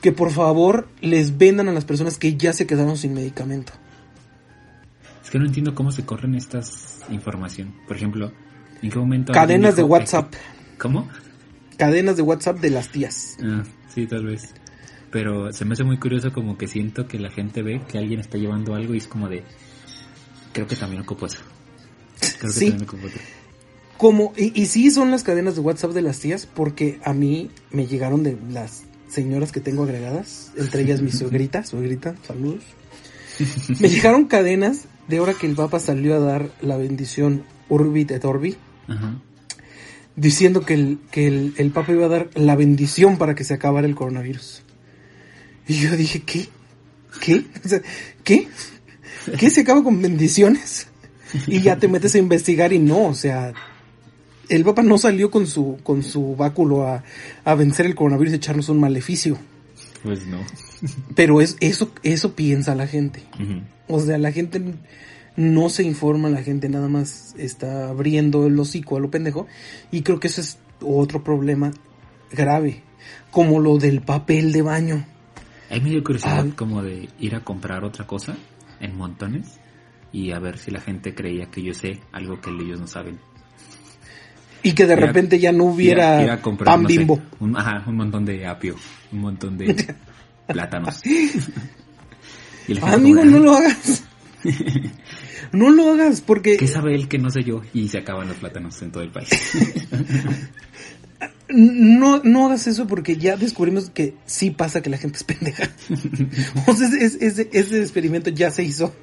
[0.00, 3.72] que por favor les vendan a las personas que ya se quedaron sin medicamento.
[5.22, 7.74] Es que no entiendo cómo se corren estas información.
[7.86, 8.32] Por ejemplo,
[8.82, 9.32] ¿en qué momento...
[9.32, 10.32] Cadenas de WhatsApp,
[10.78, 11.08] ¿Cómo?
[11.76, 13.36] cadenas de WhatsApp de las tías.
[13.42, 13.62] Ah,
[13.94, 14.52] sí, tal vez.
[15.12, 18.18] Pero se me hace muy curioso como que siento que la gente ve que alguien
[18.18, 19.44] está llevando algo y es como de...
[20.52, 21.38] Creo que también ocupo eso.
[22.20, 22.70] Creo que Sí.
[22.70, 23.18] también ocupo eso.
[23.96, 27.50] Como, y, y sí son las cadenas de WhatsApp de las tías, porque a mí
[27.70, 32.64] me llegaron de las señoras que tengo agregadas, entre ellas mi suegrita, suegrita, saludos.
[33.80, 38.24] Me llegaron cadenas de ahora que el Papa salió a dar la bendición Urbit et
[38.24, 38.56] Orbi,
[38.88, 39.20] Ajá.
[40.18, 43.54] Diciendo que el, que el, el Papa iba a dar la bendición para que se
[43.54, 44.62] acabara el coronavirus.
[45.66, 46.48] Y yo dije, ¿qué?
[47.20, 47.44] ¿Qué?
[47.64, 47.80] O sea,
[48.24, 48.48] ¿Qué?
[49.38, 50.88] ¿Qué se acaba con bendiciones?
[51.46, 53.52] Y ya te metes a investigar y no, o sea,
[54.48, 57.04] el Papa no salió con su, con su báculo a,
[57.44, 59.38] a vencer el coronavirus y echarnos un maleficio.
[60.02, 60.38] Pues no.
[61.14, 63.24] Pero es, eso, eso piensa la gente.
[63.88, 64.62] O sea, la gente
[65.38, 69.46] no se informa, la gente nada más está abriendo el hocico a lo pendejo.
[69.92, 71.70] Y creo que ese es otro problema
[72.32, 72.82] grave.
[73.30, 75.06] Como lo del papel de baño.
[75.70, 76.54] Hay medio curiosidad Ah.
[76.56, 78.36] como de ir a comprar otra cosa
[78.80, 79.60] en montones
[80.12, 83.18] y a ver si la gente creía que yo sé algo que ellos no saben.
[84.64, 86.82] Y que de Ir a- repente ya no Ir a- hubiera ir a comprar, pan
[86.82, 87.20] no sé, bimbo.
[87.38, 88.74] un, ajá, un montón de apio,
[89.12, 89.66] un montón de
[90.48, 91.00] plátanos.
[92.66, 94.04] Y la gente Amigo, como no lo hagas.
[95.52, 97.62] no lo hagas porque ¿Qué sabe él que no sé yo?
[97.74, 99.28] Y se acaban los plátanos en todo el país.
[101.48, 105.70] no, no hagas eso porque ya descubrimos que sí pasa que la gente es pendeja.
[106.66, 108.94] o sea, ese, ese- ese experimento ya se hizo.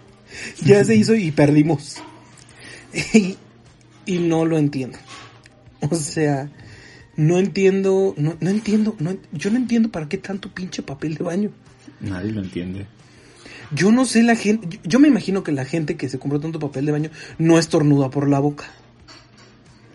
[0.63, 1.97] Ya se hizo y perdimos.
[3.13, 3.35] Y,
[4.05, 4.97] y no lo entiendo.
[5.81, 6.49] O sea,
[7.17, 11.23] no entiendo, no, no entiendo, no, yo no entiendo para qué tanto pinche papel de
[11.25, 11.51] baño.
[11.99, 12.87] Nadie lo entiende.
[13.73, 16.59] Yo no sé la gente, yo, me imagino que la gente que se compró tanto
[16.59, 18.65] papel de baño no estornuda por la boca.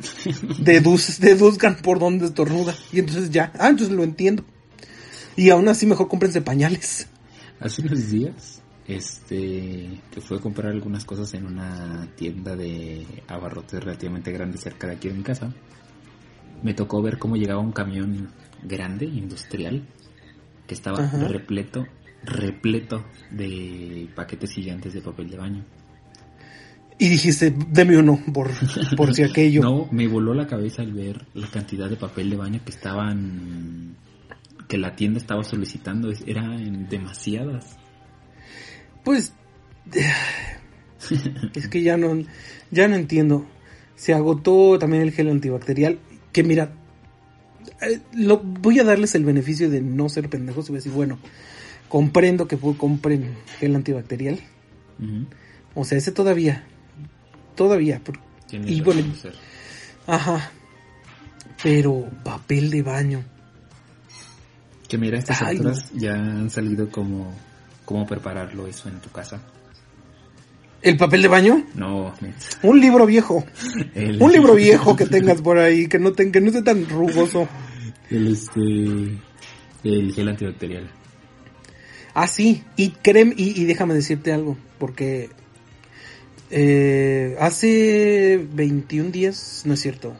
[0.59, 2.75] Deduz- deduzcan por dónde estornuda.
[2.93, 4.45] Y entonces ya, ah, entonces lo entiendo.
[5.37, 7.07] Y aún así mejor cómprense pañales.
[7.61, 13.83] Hace unos días, este, que fue a comprar algunas cosas en una tienda de abarrotes
[13.85, 15.53] relativamente grande cerca de aquí de mi casa,
[16.63, 18.31] me tocó ver cómo llegaba un camión
[18.63, 19.87] grande, industrial,
[20.67, 21.19] que estaba Ajá.
[21.29, 21.87] repleto,
[22.25, 25.65] repleto de paquetes gigantes de papel de baño.
[26.99, 28.51] Y dijiste, deme uno por,
[28.97, 29.63] por si aquello.
[29.63, 33.97] No, me voló la cabeza al ver la cantidad de papel de baño que estaban,
[34.69, 37.79] que la tienda estaba solicitando, eran demasiadas.
[39.03, 39.33] Pues
[41.55, 42.23] es que ya no
[42.71, 43.47] ya no entiendo.
[43.97, 45.99] Se agotó también el gel antibacterial,
[46.33, 46.73] que mira,
[47.83, 50.93] eh, lo, voy a darles el beneficio de no ser pendejos y voy a decir,
[50.93, 51.19] bueno,
[51.91, 54.41] comprendo que compren gel antibacterial.
[55.75, 56.65] O sea, ese todavía
[57.55, 58.19] todavía por-
[58.51, 59.03] y bueno,
[60.07, 60.51] ajá.
[61.63, 63.23] Pero papel de baño.
[64.89, 67.35] Que mira, estas Ay, alturas ya han salido como
[67.85, 69.43] cómo prepararlo eso en tu casa.
[70.83, 71.65] ¿El papel de baño?
[71.75, 72.15] No,
[72.63, 73.45] Un libro viejo.
[73.95, 76.89] el, Un libro viejo que tengas por ahí, que no, ten- que no esté tan
[76.89, 77.47] rugoso.
[78.09, 79.19] el este
[79.85, 80.91] el gel antibacterial.
[82.15, 85.31] Ah, sí, y creme, y, y déjame decirte algo, porque
[86.51, 90.15] eh, hace 21 días, no es cierto,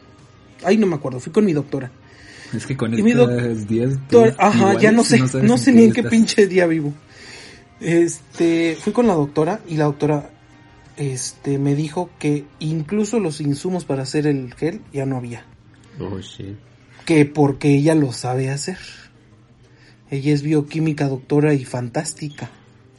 [0.63, 1.91] ay no me acuerdo, fui con mi doctora.
[2.55, 5.93] Es que con estos días Doctor, todos ajá, ya no sé, no, sé ni en
[5.93, 6.11] qué estás.
[6.11, 6.93] pinche día vivo.
[7.79, 10.29] Este, fui con la doctora y la doctora
[10.97, 15.45] este me dijo que incluso los insumos para hacer el gel ya no había,
[15.99, 16.55] Oh shit.
[17.05, 18.77] que porque ella lo sabe hacer.
[20.11, 22.51] Ella es bioquímica doctora y fantástica.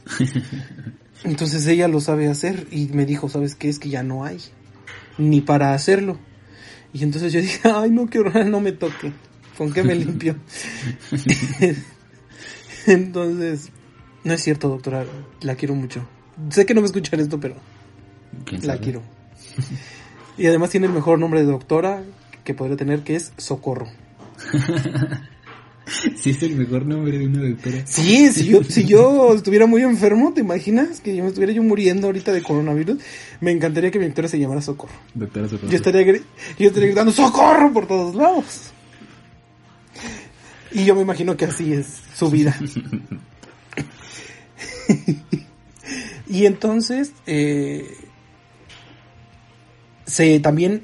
[1.23, 3.69] Entonces ella lo sabe hacer y me dijo, ¿sabes qué?
[3.69, 4.39] Es que ya no hay.
[5.17, 6.19] Ni para hacerlo.
[6.91, 9.13] Y entonces yo dije, ay, no quiero, no me toque.
[9.57, 10.35] ¿Con qué me limpio?
[12.87, 13.69] entonces,
[14.23, 15.05] no es cierto, doctora.
[15.41, 16.07] La quiero mucho.
[16.49, 17.55] Sé que no me escuchan esto, pero
[18.45, 19.01] ¿Quién la quiero.
[20.37, 22.03] Y además tiene el mejor nombre de doctora
[22.43, 23.87] que podría tener, que es Socorro.
[26.15, 27.85] Sí, es el mejor nombre de una doctora.
[27.85, 31.01] Sí, si yo, si yo estuviera muy enfermo, ¿te imaginas?
[31.01, 32.97] Que yo me estuviera yo muriendo ahorita de coronavirus.
[33.41, 34.93] Me encantaría que mi doctora se llamara Socorro.
[35.13, 35.69] Doctora Socorro.
[35.69, 37.71] Yo estaría, yo estaría gritando ¡Socorro!
[37.73, 38.71] por todos lados.
[40.71, 42.57] Y yo me imagino que así es su vida.
[46.27, 47.95] y entonces, eh,
[50.05, 50.83] se también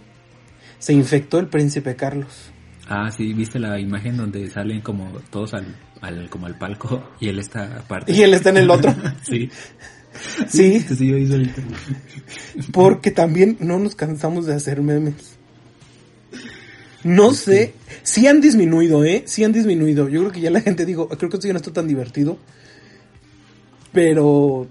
[0.78, 2.52] se infectó el príncipe Carlos.
[2.90, 7.28] Ah, sí, viste la imagen donde salen como todos al, al como al palco y
[7.30, 8.12] él está aparte.
[8.12, 8.94] Y él está en el otro.
[9.24, 9.50] sí.
[10.48, 11.62] Sí, Sí, yo hice ahorita.
[12.74, 15.36] porque también no nos cansamos de hacer memes.
[17.04, 17.74] No sé,
[18.04, 19.24] sí han disminuido, ¿eh?
[19.28, 20.10] Sí han disminuido.
[20.10, 22.38] Yo creo que ya la gente digo, creo que esto ya no está tan divertido.
[23.94, 24.68] Pero,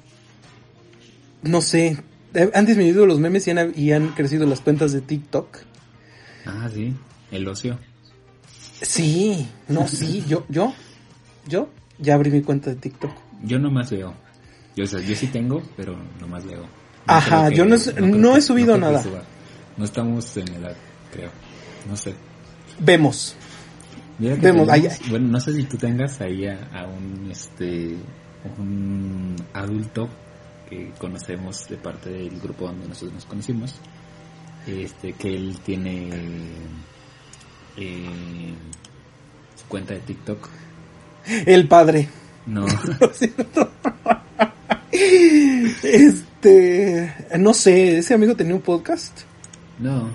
[1.43, 1.97] no sé,
[2.35, 5.59] eh, han disminuido los memes y han, y han crecido las cuentas de TikTok.
[6.47, 6.95] Ah, sí,
[7.31, 7.79] el ocio.
[8.83, 10.73] Sí, no, sí, yo, yo,
[11.47, 13.11] yo ya abrí mi cuenta de TikTok.
[13.43, 14.15] Yo nomás veo.
[14.77, 16.63] Yo, o sea, yo sí tengo, pero nomás veo.
[16.63, 16.69] No
[17.15, 19.03] Ajá, yo no no he subido nada.
[19.77, 20.77] No estamos en edad,
[21.13, 21.31] creo.
[21.89, 22.15] No sé.
[22.79, 23.35] Vemos.
[24.19, 27.29] Mira que Vemos, tenemos- ahí- bueno, no sé si tú tengas ahí a, a un
[27.31, 27.97] este
[28.59, 30.09] un adulto
[30.69, 33.75] que conocemos de parte del grupo donde nosotros nos conocimos,
[34.67, 36.11] este que él tiene
[37.79, 38.55] eh,
[39.57, 40.49] su cuenta de TikTok.
[41.47, 42.09] El padre.
[42.47, 42.67] No.
[45.83, 49.21] Este, no sé, ese amigo tenía un podcast.
[49.79, 50.09] no,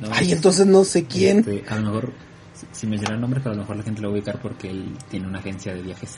[0.00, 0.08] no.
[0.12, 1.38] Ay, entonces no sé quién.
[1.38, 2.12] Este, a lo mejor,
[2.54, 4.40] si- si menciona el nombre, pero a lo mejor la gente lo va a ubicar
[4.40, 6.16] porque él tiene una agencia de viajes.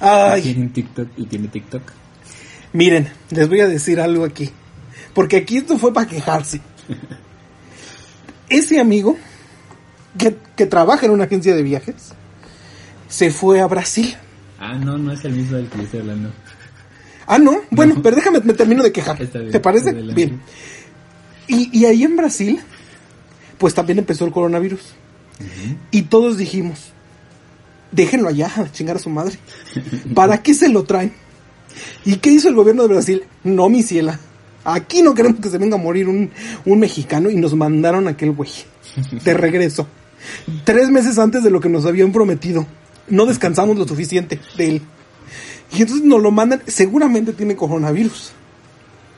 [0.00, 1.82] Ay, Tiene TikTok y tiene TikTok.
[2.72, 4.50] miren, les voy a decir algo aquí.
[5.14, 6.60] Porque aquí esto fue para quejarse.
[8.52, 9.16] Ese amigo
[10.18, 12.12] que, que trabaja en una agencia de viajes
[13.08, 14.14] se fue a Brasil.
[14.58, 16.30] Ah, no, no es el mismo del que yo estoy hablando.
[17.26, 17.62] Ah, no.
[17.70, 19.20] Bueno, pero déjame, me termino de quejar.
[19.20, 19.92] Está bien, ¿Te parece?
[19.92, 20.40] Bien.
[21.48, 22.60] Y, y ahí en Brasil,
[23.58, 24.80] pues también empezó el coronavirus.
[25.90, 26.92] Y todos dijimos,
[27.90, 29.38] déjenlo allá, a chingar a su madre.
[30.14, 31.12] ¿Para qué se lo traen?
[32.04, 33.24] ¿Y qué hizo el gobierno de Brasil?
[33.44, 34.20] No, mi ciela.
[34.64, 36.30] Aquí no queremos que se venga a morir un,
[36.64, 38.50] un mexicano y nos mandaron a aquel güey.
[39.24, 39.86] De regreso.
[40.64, 42.66] Tres meses antes de lo que nos habían prometido.
[43.08, 44.82] No descansamos lo suficiente de él.
[45.72, 46.62] Y entonces nos lo mandan.
[46.66, 48.32] Seguramente tiene coronavirus.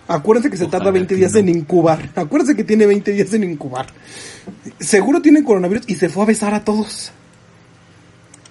[0.09, 1.39] Acuérdense que se Ojalá tarda 20 que días no.
[1.41, 2.11] en incubar.
[2.15, 3.87] Acuérdense que tiene 20 días en incubar.
[4.79, 7.13] Seguro tiene coronavirus y se fue a besar a todos.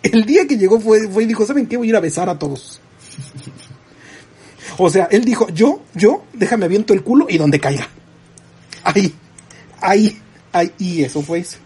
[0.01, 1.77] El día que llegó fue, fue y dijo, ¿saben qué?
[1.77, 2.81] Voy a ir a besar a todos.
[4.77, 7.87] O sea, él dijo, yo, yo, déjame aviento el culo y donde caiga.
[8.83, 9.13] Ahí,
[9.81, 10.17] ahí,
[10.51, 11.57] ahí, y eso fue eso.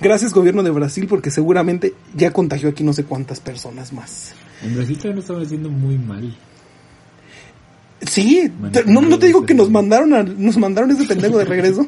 [0.00, 4.34] Gracias gobierno de Brasil porque seguramente ya contagió aquí no sé cuántas personas más.
[4.62, 6.36] En Brasil también lo estaban haciendo muy mal.
[8.06, 8.50] Sí,
[8.86, 11.86] no, no te digo que nos mandaron a, nos mandaron ese pendejo de regreso.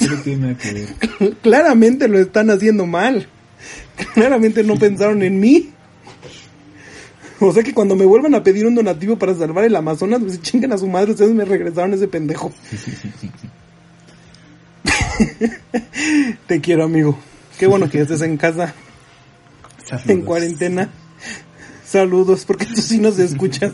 [0.00, 1.36] Eso no tiene nada que ver.
[1.42, 3.28] Claramente lo están haciendo mal.
[4.14, 5.70] Claramente no pensaron en mí.
[7.40, 10.40] O sea que cuando me vuelvan a pedir un donativo para salvar el Amazonas, pues
[10.40, 12.52] chingan a su madre, ustedes me regresaron ese pendejo.
[16.46, 17.18] Te quiero, amigo.
[17.58, 18.74] Qué bueno que estés en casa,
[19.90, 20.26] en Saludos.
[20.26, 20.90] cuarentena.
[21.84, 23.72] Saludos, porque tú sí nos escuchas.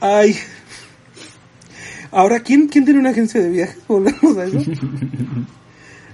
[0.00, 0.36] Ay.
[2.10, 3.78] Ahora, ¿quién, ¿quién tiene una agencia de viajes?
[3.88, 4.58] Volvemos a eso.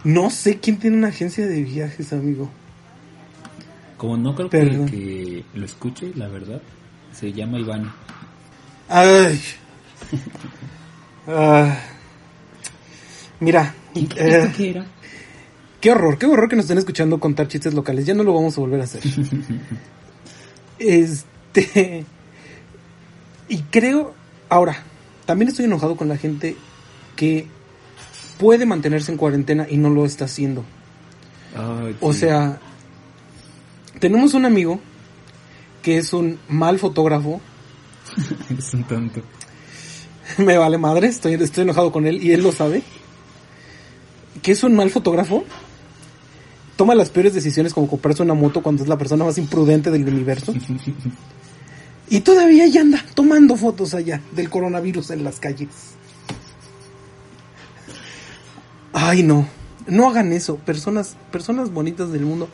[0.05, 2.49] No sé quién tiene una agencia de viajes, amigo.
[3.99, 6.63] Como no creo que, que lo escuche, la verdad,
[7.13, 7.93] se llama Iván.
[8.89, 9.41] Ay.
[11.27, 11.79] Ah.
[13.41, 14.87] Mira, eh, ¿Qué era?
[15.81, 18.07] qué horror, qué horror que nos estén escuchando contar chistes locales.
[18.07, 19.03] Ya no lo vamos a volver a hacer.
[20.79, 22.05] Este.
[23.49, 24.14] Y creo.
[24.49, 24.83] Ahora,
[25.27, 26.57] también estoy enojado con la gente
[27.16, 27.47] que
[28.39, 30.64] puede mantenerse en cuarentena y no lo está haciendo.
[31.57, 32.61] Ay, O sea,
[33.99, 34.80] tenemos un amigo
[35.82, 37.40] que es un mal fotógrafo.
[38.59, 39.22] es un tonto.
[40.38, 42.82] Me vale madre, estoy, estoy enojado con él y él lo sabe.
[44.42, 45.44] Que es un mal fotógrafo.
[46.76, 50.09] Toma las peores decisiones como comprarse una moto cuando es la persona más imprudente del
[50.09, 50.55] universo.
[52.11, 55.68] Y todavía ya anda tomando fotos allá del coronavirus en las calles.
[58.94, 59.46] Ay, no.
[59.86, 60.57] No hagan eso.
[60.57, 62.49] Personas, personas bonitas del mundo.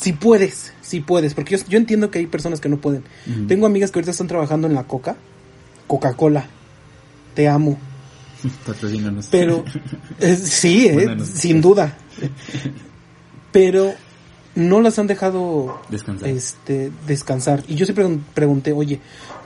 [0.00, 1.34] Si puedes, si puedes.
[1.34, 3.02] Porque yo, yo entiendo que hay personas que no pueden.
[3.48, 5.16] Tengo amigas que ahorita están trabajando en la coca.
[5.86, 6.46] Coca-Cola.
[7.34, 7.78] Te amo.
[9.30, 9.64] Pero,
[10.20, 11.98] eh, sí, eh, sin duda.
[13.52, 13.92] Pero
[14.54, 16.28] no las han dejado Descansar.
[16.28, 17.62] este, descansar.
[17.68, 19.00] Y yo siempre pregunté, oye,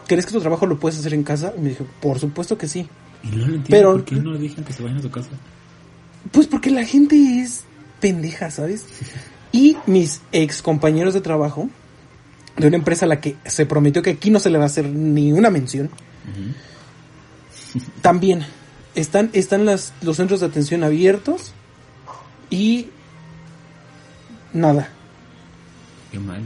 [0.06, 1.52] ¿crees que tu trabajo lo puedes hacer en casa?
[1.56, 2.86] Y me dijo, por supuesto que sí.
[3.22, 3.66] Y no lo entiendo.
[3.70, 5.30] Pero- ¿Por qué no le dejan que se vayan a su casa?
[6.30, 7.64] Pues porque la gente es
[8.00, 8.84] pendeja, ¿sabes?
[9.54, 11.68] Y mis ex compañeros de trabajo,
[12.56, 14.66] de una empresa a la que se prometió que aquí no se le va a
[14.66, 15.90] hacer ni una mención,
[18.02, 18.44] también
[18.96, 21.52] están, están las, los centros de atención abiertos
[22.50, 22.88] y
[24.52, 24.88] nada.
[26.10, 26.42] Qué mal.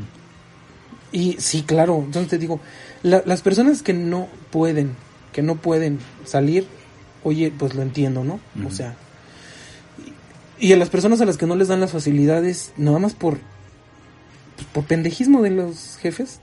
[1.12, 2.60] Y sí, claro, entonces te digo,
[3.02, 4.94] la- las personas que no pueden,
[5.32, 6.66] que no pueden salir,
[7.24, 8.40] oye, pues lo entiendo, ¿no?
[8.66, 8.96] O sea,
[10.60, 13.38] y, a las personas a las que no les dan las facilidades, nada más por,
[14.56, 16.40] pues, por pendejismo de los jefes,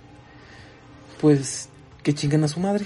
[1.22, 1.70] pues
[2.04, 2.86] que chingan a su madre.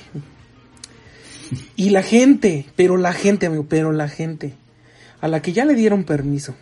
[1.75, 4.53] Y la gente, pero la gente, amigo, pero la gente,
[5.21, 6.55] a la que ya le dieron permiso,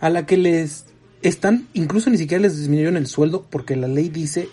[0.00, 0.86] a la que les
[1.22, 4.48] están, incluso ni siquiera les disminuyeron el sueldo, porque la ley dice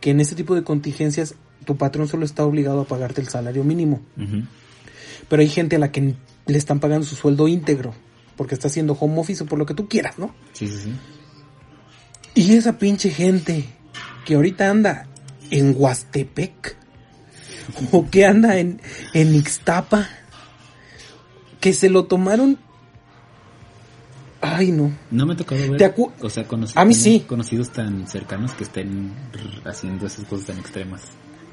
[0.00, 1.34] que en este tipo de contingencias
[1.64, 4.00] tu patrón solo está obligado a pagarte el salario mínimo.
[5.28, 6.14] Pero hay gente a la que
[6.46, 7.94] le están pagando su sueldo íntegro,
[8.40, 10.34] porque está haciendo home office o por lo que tú quieras, ¿no?
[10.54, 10.92] Sí, sí, sí.
[12.34, 13.66] Y esa pinche gente
[14.24, 15.08] que ahorita anda
[15.50, 16.74] en Huastepec
[17.92, 18.80] o que anda en,
[19.12, 20.08] en Ixtapa,
[21.60, 22.56] que se lo tomaron.
[24.40, 24.90] Ay, no.
[25.10, 27.26] No me ha tocado ver, ¿Te acu- o sea, A mí sí.
[27.28, 29.12] conocidos tan cercanos que estén
[29.66, 31.02] haciendo esas cosas tan extremas.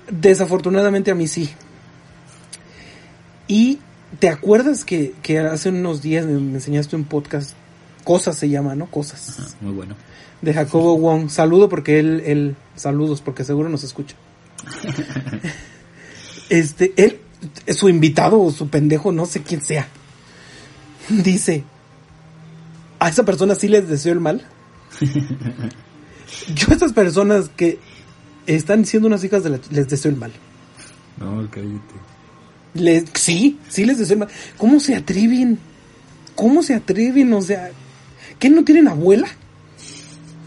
[0.09, 1.49] Desafortunadamente a mí sí.
[3.49, 3.79] Y
[4.19, 7.53] te acuerdas que, que hace unos días me, me enseñaste un podcast,
[8.07, 8.85] Cosas se llama, ¿no?
[8.89, 9.37] Cosas.
[9.37, 9.93] Ajá, muy bueno.
[10.41, 11.29] de Jacobo Wong.
[11.29, 14.15] Saludo porque él, él, saludos porque seguro nos escucha.
[16.49, 17.19] Este, él,
[17.75, 19.89] su invitado o su pendejo, no sé quién sea,
[21.09, 21.65] dice,
[22.99, 24.45] a esa persona sí les deseo el mal.
[26.55, 27.79] Yo a estas personas que
[28.45, 30.31] están siendo unas hijas de la, les deseo el mal.
[31.17, 31.95] No, cállate.
[32.73, 34.29] Les, sí, sí les deseo el mal.
[34.57, 35.57] ¿Cómo se atreven?
[36.35, 37.33] ¿Cómo se atreven?
[37.33, 37.71] O sea,
[38.39, 39.27] ¿qué no tienen abuela?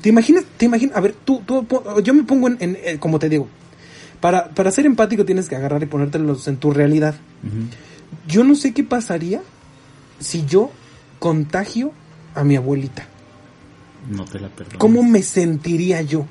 [0.03, 0.45] ¿Te imaginas?
[0.57, 0.97] ¿Te imaginas?
[0.97, 1.67] A ver, tú, tú,
[2.05, 3.49] yo me pongo en, en- eh, como te digo,
[4.21, 7.17] para, para ser empático tienes que agarrar y ponértelos en tu realidad.
[8.29, 9.41] Yo no sé qué pasaría
[10.21, 10.71] si yo
[11.19, 11.93] contagio
[12.35, 13.07] a mi abuelita.
[14.11, 14.79] No te la perdono.
[14.79, 16.27] ¿Cómo me sentiría yo?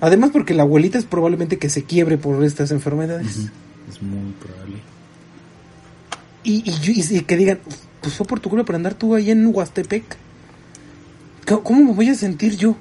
[0.00, 3.36] Además porque la abuelita es probablemente que se quiebre por estas enfermedades.
[3.38, 3.48] Ujú.
[3.90, 4.76] Es muy probable.
[6.44, 7.58] Y, y, que digan,
[8.00, 10.16] pues fue por tu culpa por andar tú ahí en Huastepec.
[11.46, 12.76] ¿Cómo- ¿Cómo me voy a sentir yo?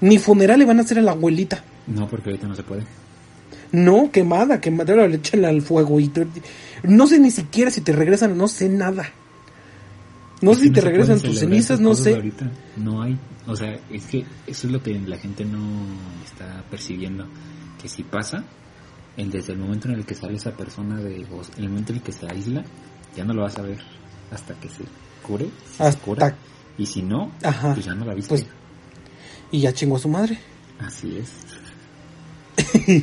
[0.00, 1.64] Ni funeral le van a hacer a la abuelita.
[1.86, 2.82] No, porque ahorita no se puede.
[3.72, 6.26] No, quemada, quemada, le echan al fuego y te-
[6.84, 9.10] no sé ni siquiera si te regresan, no sé nada.
[10.40, 12.14] No Es sé si te regresan tus cenizas, no sé.
[12.14, 13.18] Ahorita no hay.
[13.46, 15.58] O sea, es que eso es lo que la gente no
[16.24, 17.26] está percibiendo.
[17.80, 18.44] Que si pasa,
[19.16, 21.26] en- desde el momento en el que sale esa persona de en
[21.58, 22.64] el momento en el que se aísla,
[23.16, 23.78] ya no lo vas a ver
[24.30, 24.84] hasta que se
[25.22, 25.48] cure.
[25.76, 26.36] se Hasta- cura.
[26.76, 27.74] Y si no, Ajá.
[27.74, 28.28] pues ya no la viste.
[28.30, 28.46] Pues-
[29.52, 30.38] Y ya chingó a su madre.
[30.80, 31.30] Así es.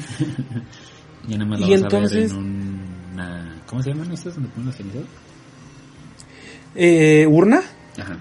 [1.27, 3.61] ya nada más la Y vas entonces- a ver en una...
[3.67, 5.03] ¿Cómo se llaman estas donde ponen los cenizas?
[6.75, 7.61] Eh, ¿Urna?
[7.97, 8.17] Ajá.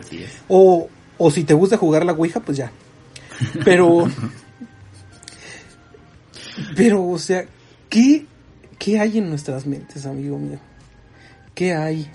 [0.00, 0.32] Así es.
[0.48, 0.88] O,
[1.18, 2.70] o si te gusta jugar la Ouija, pues ya.
[3.64, 4.08] Pero.
[6.76, 7.46] Pero, o sea,
[7.88, 8.26] ¿qué,
[8.78, 10.58] ¿qué hay en nuestras mentes, amigo mío?
[11.54, 12.06] ¿Qué hay?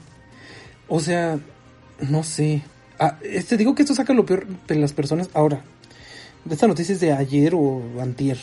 [0.87, 1.39] O sea,
[2.09, 2.61] no sé.
[2.99, 5.29] Ah, este, digo que esto saca lo peor de las personas.
[5.33, 5.63] Ahora,
[6.49, 8.37] esta noticia es de ayer o antier.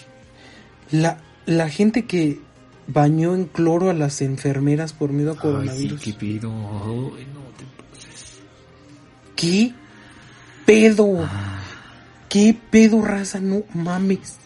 [0.90, 2.40] La, la gente que
[2.88, 6.00] bañó en cloro a las enfermeras por miedo a Ay, sí, coronavirus.
[6.02, 6.50] qué pido.
[6.50, 8.38] Ay, no te pases.
[9.36, 9.72] ¿Qué
[10.66, 11.22] pedo?
[11.24, 11.60] Ah,
[12.28, 13.40] ¿Qué pedo, raza?
[13.40, 14.36] No mames.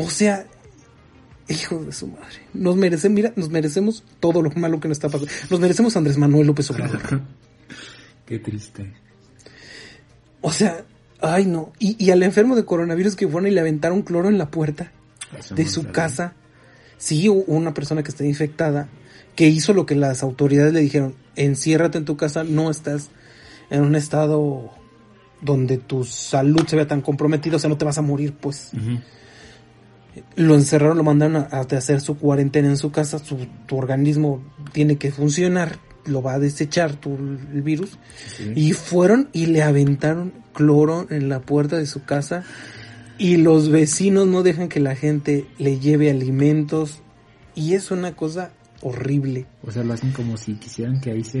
[0.00, 0.46] O sea,
[1.48, 2.46] hijo de su madre.
[2.54, 5.32] Nos merecemos, mira, nos merecemos todo lo malo que nos está pasando.
[5.48, 7.00] Nos merecemos a Andrés Manuel López Obrador.
[8.26, 8.92] Qué triste.
[10.40, 10.84] O sea,
[11.20, 11.72] ay no.
[11.78, 14.92] Y, y al enfermo de coronavirus que fueron y le aventaron cloro en la puerta
[15.36, 16.34] Eso de su casa.
[16.98, 18.88] Sí, una persona que está infectada
[19.34, 23.10] que hizo lo que las autoridades le dijeron, enciérrate en tu casa, no estás
[23.70, 24.70] en un estado
[25.40, 28.70] donde tu salud se vea tan comprometida, o sea, no te vas a morir, pues.
[28.74, 29.00] Ujú.
[30.36, 34.42] Lo encerraron, lo mandaron a, a hacer su cuarentena en su casa, su, tu organismo
[34.72, 37.98] tiene que funcionar, lo va a desechar tu, el virus.
[38.36, 38.52] Sí.
[38.56, 42.44] Y fueron y le aventaron cloro en la puerta de su casa
[43.20, 47.00] y los vecinos no dejan que la gente le lleve alimentos
[47.54, 49.46] Y es una cosa horrible.
[49.62, 51.38] O sea, lo hacen como si quisieran que ahí se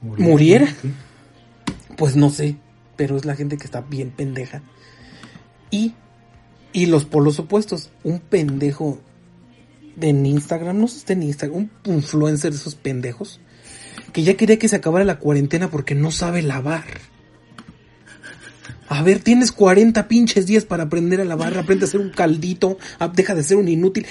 [0.00, 0.30] muriera.
[0.30, 0.66] ¿Muriera?
[0.80, 0.92] ¿sí?
[1.96, 2.56] Pues no sé,
[2.96, 4.62] pero es la gente que está bien pendeja.
[5.72, 5.94] Y,
[6.72, 7.90] y los polos opuestos.
[8.04, 9.00] Un pendejo
[10.00, 13.40] en Instagram, no sé si está en Instagram, un influencer de esos pendejos,
[14.12, 16.84] que ya quería que se acabara la cuarentena porque no sabe lavar.
[18.88, 22.78] A ver, tienes 40 pinches días para aprender a lavar, aprende a hacer un caldito,
[23.14, 24.06] deja de ser un inútil.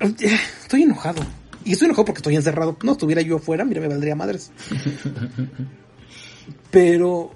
[0.00, 1.22] Estoy enojado.
[1.64, 2.76] Y estoy enojado porque estoy encerrado.
[2.82, 4.50] No estuviera yo afuera, mira, me valdría madres.
[6.70, 7.32] Pero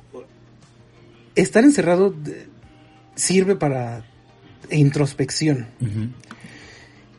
[1.35, 2.49] estar encerrado de-
[3.15, 4.05] sirve para
[4.77, 5.67] introspección.
[5.81, 6.09] Ujú.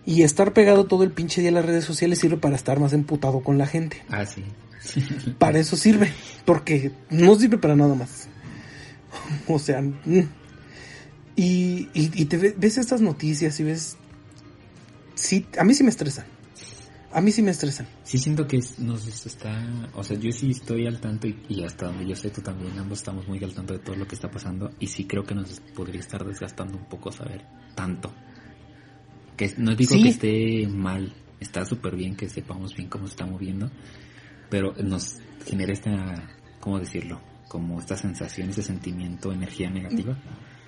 [0.05, 2.93] Y estar pegado todo el pinche día a las redes sociales sirve para estar más
[2.93, 4.01] emputado con la gente.
[4.09, 4.43] Ah, sí.
[5.37, 6.11] Para eso sirve.
[6.43, 8.27] Porque no sirve para nada más.
[9.47, 10.27] O sea, mm.
[11.35, 13.97] y, y, y te ve- ves estas noticias y ves...
[15.15, 16.25] Sí, a mí sí me estresan.
[17.13, 17.87] A mí sí me estresan.
[18.03, 21.87] Sí siento que nos está, o sea, yo sí estoy al tanto y, y hasta
[21.87, 24.31] donde yo sé tú también, ambos estamos muy al tanto de todo lo que está
[24.31, 27.45] pasando y sí creo que nos podría estar desgastando un poco saber
[27.75, 28.11] tanto.
[29.35, 30.03] Que no digo Sí.
[30.03, 33.69] que esté mal, está súper bien que sepamos bien cómo se está moviendo,
[34.49, 37.19] pero nos genera esta, ¿cómo decirlo?
[37.49, 40.17] Como esta sensación, ese sentimiento, energía negativa.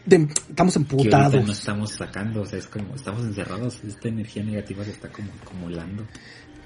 [0.06, 1.46] De- estamos emputados.
[1.46, 5.30] no estamos sacando, o sea, es como, estamos encerrados, esta energía negativa se está como
[5.42, 6.04] acumulando.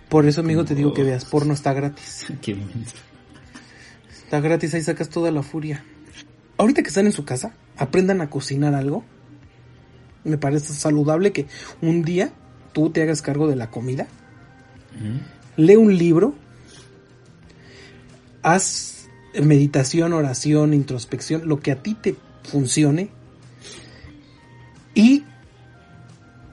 [0.09, 2.27] Por eso, amigo, te digo que veas porno está gratis.
[2.41, 2.91] Qué bonito.
[4.09, 5.83] Está gratis, ahí sacas toda la furia.
[6.57, 9.03] Ahorita que están en su casa, aprendan a cocinar algo.
[10.23, 11.45] Me parece saludable que
[11.81, 12.33] un día
[12.73, 14.07] tú te hagas cargo de la comida.
[15.57, 16.33] Lee un libro.
[18.41, 19.07] Haz
[19.41, 23.09] meditación, oración, introspección, lo que a ti te funcione.
[24.97, 25.23] Y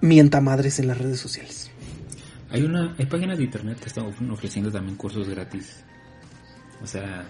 [0.02, 1.70] mienta madres en las redes sociales.
[2.50, 5.82] Hay una, hay páginas de internet que están ofreciendo también cursos gratis.
[6.82, 7.26] O sea,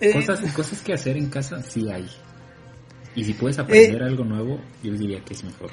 [0.00, 2.06] Eh, cosas, cosas que hacer en casa sí hay.
[3.16, 5.70] Y si puedes aprender algo nuevo, yo diría que es mejor.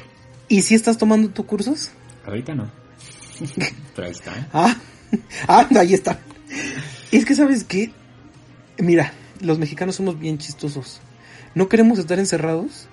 [0.47, 1.91] ¿Y si estás tomando tus cursos?
[2.25, 2.71] Ahorita no.
[3.95, 4.47] Pero ahí está.
[4.53, 4.75] Ah,
[5.49, 6.17] ah, ahí está.
[7.11, 7.91] Es que, ¿sabes qué?
[8.77, 11.01] Mira, los mexicanos somos bien chistosos.
[11.53, 12.87] No queremos estar encerrados,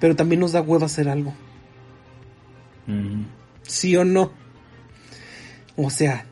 [0.00, 1.34] pero también nos da hueva hacer algo.
[2.86, 3.24] Mm,
[3.62, 4.32] ¿Sí o no?
[5.76, 6.26] O sea,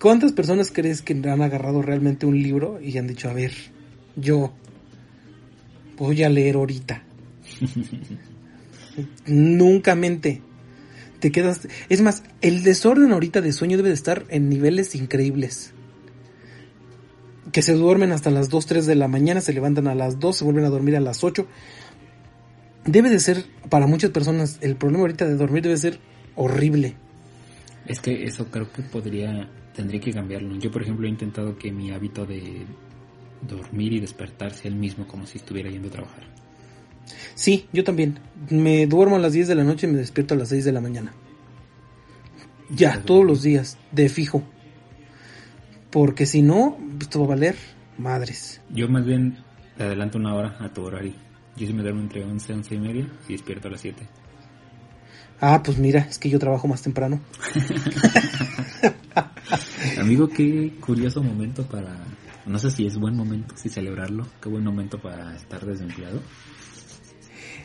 [0.00, 3.52] ¿cuántas personas crees que han agarrado realmente un libro y han dicho, a ver,
[4.14, 4.52] yo
[5.96, 7.02] voy a leer ahorita?
[9.26, 10.42] Nunca mente.
[11.20, 11.66] Te quedas...
[11.88, 15.72] Es más, el desorden ahorita de sueño debe de estar en niveles increíbles.
[17.50, 20.36] Que se duermen hasta las 2, 3 de la mañana, se levantan a las 2,
[20.36, 21.46] se vuelven a dormir a las 8.
[22.86, 25.98] Debe de ser, para muchas personas, el problema ahorita de dormir debe ser
[26.36, 26.94] horrible.
[27.86, 30.56] Es que eso creo que podría, tendría que cambiarlo.
[30.56, 32.66] Yo, por ejemplo, he intentado que mi hábito de
[33.48, 36.24] dormir y despertar sea el mismo como si estuviera yendo a trabajar.
[37.34, 38.18] Sí, yo también.
[38.50, 40.72] Me duermo a las 10 de la noche y me despierto a las 6 de
[40.72, 41.12] la mañana.
[42.70, 44.42] Ya, todos los días, de fijo.
[45.90, 47.56] Porque si no, esto va a valer
[47.98, 48.60] madres.
[48.70, 49.38] Yo más bien
[49.76, 51.12] te adelanto una hora a tu horario.
[51.56, 54.06] Yo sí me duermo entre 11 y 11 y media y despierto a las 7.
[55.40, 57.20] Ah, pues mira, es que yo trabajo más temprano.
[60.00, 61.96] Amigo, qué curioso momento para...
[62.46, 64.26] No sé si es buen momento, si celebrarlo.
[64.40, 66.20] Qué buen momento para estar desempleado.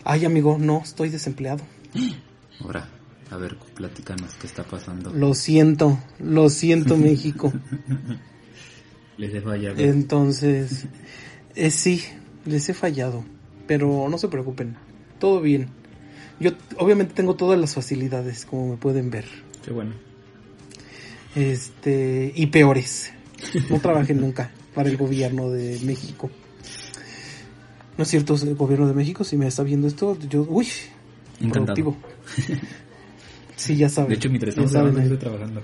[0.03, 1.63] Ay, amigo, no, estoy desempleado.
[2.61, 2.87] Ahora,
[3.31, 5.13] a ver, platícanos qué está pasando.
[5.13, 7.51] Lo siento, lo siento, México.
[9.17, 9.79] Les he fallado.
[9.79, 10.87] Entonces,
[11.55, 12.03] eh, sí,
[12.45, 13.23] les he fallado.
[13.69, 14.75] Pero no se preocupen,
[15.19, 15.67] todo bien.
[16.39, 19.25] Yo obviamente tengo todas las facilidades, como me pueden ver.
[19.63, 19.91] Qué bueno.
[21.35, 23.13] Este, y peores.
[23.69, 26.31] No trabajen nunca para el gobierno de México.
[27.95, 30.67] No es cierto, el gobierno de México, si me está viendo esto, yo, uy,
[31.39, 31.75] Encantado.
[31.75, 31.97] productivo.
[33.55, 34.09] Sí, ya saben.
[34.09, 35.03] De hecho, mientras ya estamos ahí.
[35.03, 35.61] estoy trabajando.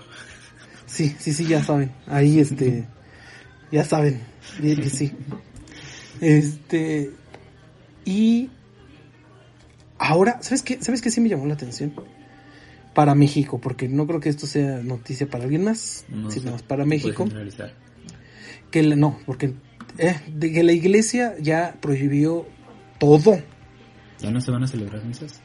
[0.86, 1.91] Sí, sí, sí, ya saben.
[2.06, 2.86] Ahí, este,
[3.72, 4.22] ya saben.
[4.60, 5.12] Bien que sí.
[6.22, 7.12] Este,
[8.06, 8.49] y
[9.97, 10.82] ahora, ¿sabes qué?
[10.82, 11.93] ¿Sabes qué sí me llamó la atención?
[12.93, 16.64] Para México, porque no creo que esto sea noticia para alguien más, No sino más
[16.64, 17.28] para México.
[18.72, 19.53] Que la- no, porque
[19.97, 22.45] eh, de que la iglesia ya prohibió
[22.99, 23.39] todo.
[24.22, 25.41] ¿Ya no se van a celebrar misas?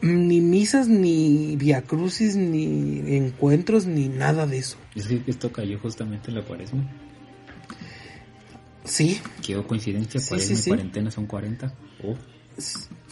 [0.00, 4.76] Ni misas, ni viacrucis, ni encuentros, ni nada de eso.
[4.96, 6.82] Es que esto cayó justamente en la cuaresma.
[8.84, 10.70] Sí, Quedó coincidencia, Sí, cuaresma sí, y sí.
[10.70, 11.72] cuarentena son 40.
[12.04, 12.14] Oh,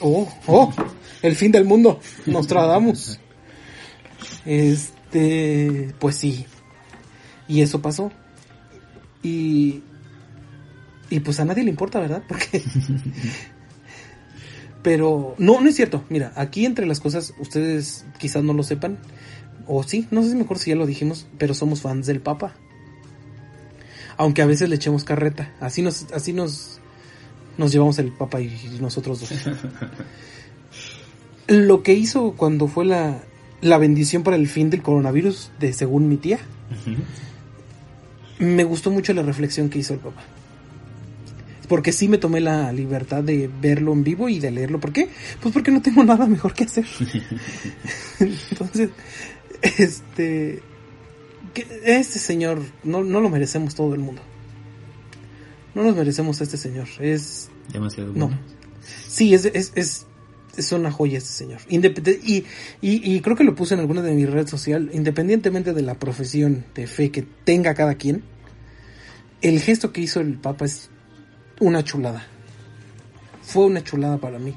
[0.03, 0.73] Oh, oh,
[1.23, 2.01] el fin del mundo.
[2.27, 3.19] Nostradamus.
[4.45, 6.47] Este, pues sí.
[7.49, 8.11] Y eso pasó.
[9.23, 9.83] Y
[11.11, 12.23] y pues a nadie le importa, ¿verdad?
[12.29, 12.63] Porque
[14.83, 16.05] Pero no, no es cierto.
[16.09, 18.99] Mira, aquí entre las cosas, ustedes quizás no lo sepan,
[19.67, 22.55] o sí, no sé si mejor si ya lo dijimos, pero somos fans del Papa.
[24.21, 25.51] Aunque a veces le echemos carreta.
[25.61, 26.79] Así nos, así nos,
[27.57, 29.33] nos llevamos el Papa y nosotros dos.
[31.47, 33.23] Lo que hizo cuando fue la,
[33.63, 36.39] la bendición para el fin del coronavirus, de según mi tía,
[38.39, 40.23] me gustó mucho la reflexión que hizo el Papa
[41.67, 44.81] porque sí me tomé la libertad de verlo en vivo y de leerlo.
[44.81, 45.09] ¿Por qué?
[45.41, 46.85] Pues porque no tengo nada mejor que hacer.
[48.19, 48.91] Entonces,
[49.79, 50.65] este,
[51.55, 54.23] este señor no, no lo merecemos todo el mundo.
[55.75, 56.89] No nos merecemos a este señor.
[56.99, 58.29] Es demasiado bueno.
[58.31, 58.39] No.
[59.07, 60.07] Sí, es, es, es,
[60.57, 61.61] es una joya este señor.
[61.69, 62.45] Independ y,
[62.81, 65.95] y, y creo que lo puse en alguna de mis redes sociales, independientemente de la
[65.95, 68.23] profesión de fe que tenga cada quien,
[69.43, 70.91] el gesto que hizo el Papa es
[71.61, 72.27] una chulada.
[73.43, 74.57] Fue una chulada para mí.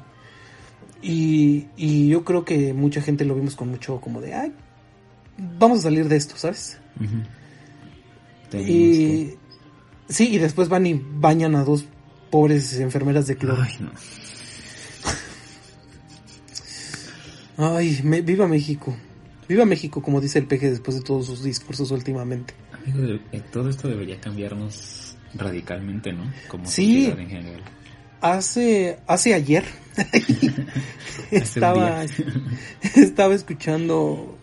[1.02, 4.52] Y, y yo creo que mucha gente lo vimos con mucho como de, ay,
[5.36, 6.78] vamos a salir de esto, ¿sabes?
[8.52, 9.34] Y
[10.08, 11.86] sí, y después van y bañan a dos
[12.30, 13.62] pobres enfermeras de cloro.
[13.62, 13.90] Ay, no.
[17.56, 18.96] Ay, viva México.
[19.48, 22.54] Viva México, como dice el peje después de todos sus discursos últimamente.
[22.72, 26.32] Amigo, eh, todo esto debería cambiarnos radicalmente, ¿no?
[26.48, 27.06] Como sí.
[27.06, 27.62] en general.
[28.20, 29.64] Hace, hace ayer
[31.30, 32.04] estaba,
[32.96, 34.33] estaba escuchando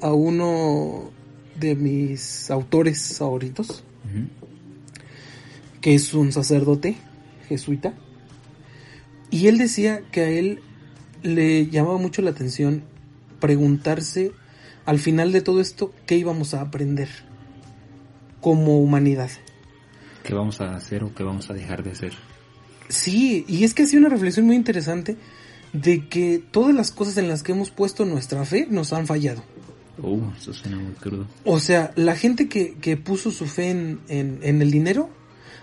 [0.00, 1.10] a uno
[1.58, 3.84] de mis autores favoritos,
[5.80, 6.96] que es un sacerdote
[7.48, 7.94] jesuita,
[9.30, 10.60] y él decía que a él
[11.22, 12.82] le llamaba mucho la atención
[13.40, 14.32] preguntarse
[14.86, 17.08] al final de todo esto qué íbamos a aprender
[18.40, 19.30] como humanidad
[20.28, 22.12] qué vamos a hacer o qué vamos a dejar de hacer.
[22.90, 25.16] Sí, y es que ha sido una reflexión muy interesante
[25.72, 29.42] de que todas las cosas en las que hemos puesto nuestra fe nos han fallado.
[30.02, 31.26] Uh, eso suena muy crudo.
[31.44, 35.10] O sea, la gente que, que puso su fe en, en, el dinero,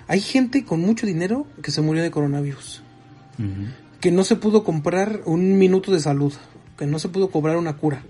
[0.07, 2.81] hay gente con mucho dinero que se murió de coronavirus.
[3.99, 6.33] Que no se pudo comprar un minuto de salud,
[6.77, 8.03] que no se pudo cobrar una cura.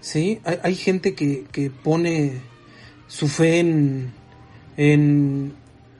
[0.00, 2.40] Sí, hay, hay gente que, que pone
[3.08, 4.12] su fe en,
[4.76, 5.52] en,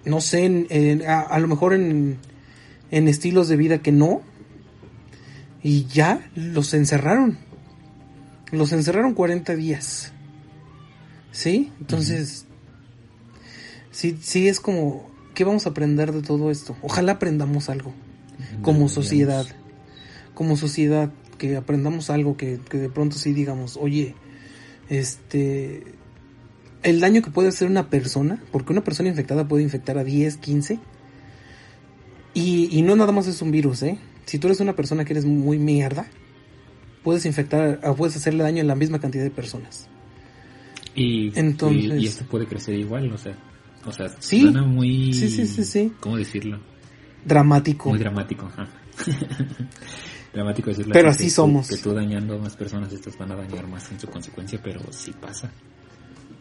[0.04, 2.18] no sé, en, a, lo mejor en,
[2.90, 4.22] en estilos de vida que no.
[5.62, 7.38] Y ya los encerraron.
[8.52, 10.12] Los encerraron 40 días.
[11.32, 11.72] ¿Sí?
[11.80, 12.46] Entonces,
[13.90, 16.76] sí, sí es como, ¿qué vamos a aprender de todo esto?
[16.82, 17.92] Ojalá aprendamos algo.
[18.62, 19.46] Como sociedad.
[20.34, 24.14] Como sociedad, que aprendamos algo, que, que de pronto sí digamos, oye,
[24.88, 25.84] este,
[26.82, 30.36] el daño que puede hacer una persona, porque una persona infectada puede infectar a 10,
[30.38, 30.78] 15,
[32.34, 33.98] y, no nada más es un virus, ¿eh?
[34.26, 36.06] Si tú eres una persona que eres muy mierda,
[37.08, 39.88] puedes infectar, o puedes hacerle daño a la misma cantidad de personas.
[40.94, 43.34] Y, Entonces, y, esto puede crecer igual, o sea,
[43.86, 45.14] o sea, suena muy...
[45.14, 45.90] Sí, sí, sí, sí.
[46.00, 46.60] ¿Cómo decirlo?
[47.24, 47.88] Dramático.
[47.88, 48.68] Muy dramático, ajá.
[50.34, 50.92] dramático decirlo.
[50.92, 51.70] Pero así somos.
[51.70, 54.82] que tú dañando a más personas, estas van a dañar más en su consecuencia, pero
[54.90, 55.50] sí pasa.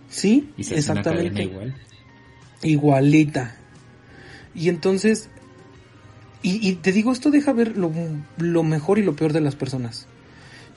[0.10, 1.44] Sí, exactamente.
[1.44, 1.76] igual.
[2.62, 3.56] Igualita.
[4.54, 5.30] Y entonces,
[6.42, 7.90] y, te digo, esto deja ver lo,
[8.38, 10.08] lo, mejor y lo peor de las personas.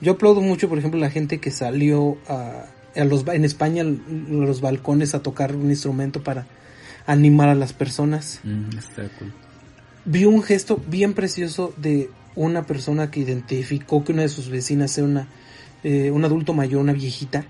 [0.01, 3.85] Yo aplaudo mucho, por ejemplo, la gente que salió a, a los, en España a
[3.85, 6.47] los balcones a tocar un instrumento para
[7.05, 8.39] animar a las personas.
[8.43, 8.69] Mm,
[10.05, 14.97] Vi un gesto bien precioso de una persona que identificó que una de sus vecinas
[14.97, 15.27] era una,
[15.83, 17.45] eh, un adulto mayor, una viejita,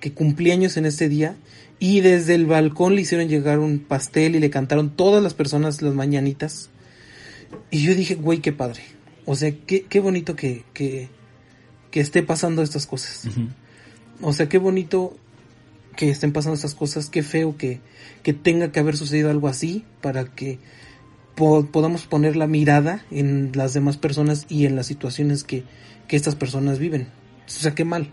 [0.00, 1.36] que cumplía años en este día
[1.78, 5.82] y desde el balcón le hicieron llegar un pastel y le cantaron todas las personas
[5.82, 6.70] las mañanitas.
[7.70, 8.82] Y yo dije, güey, qué padre.
[9.24, 11.08] O sea, qué, qué bonito que, que,
[11.96, 13.26] que esté pasando estas cosas.
[14.20, 15.16] O sea, qué bonito
[15.96, 17.80] que estén pasando estas cosas, qué feo que,
[18.22, 20.58] que tenga que haber sucedido algo así para que
[21.34, 25.64] podamos poner la mirada en las demás personas y en las situaciones que,
[26.06, 27.08] que estas personas viven.
[27.46, 28.10] O sea, qué mal.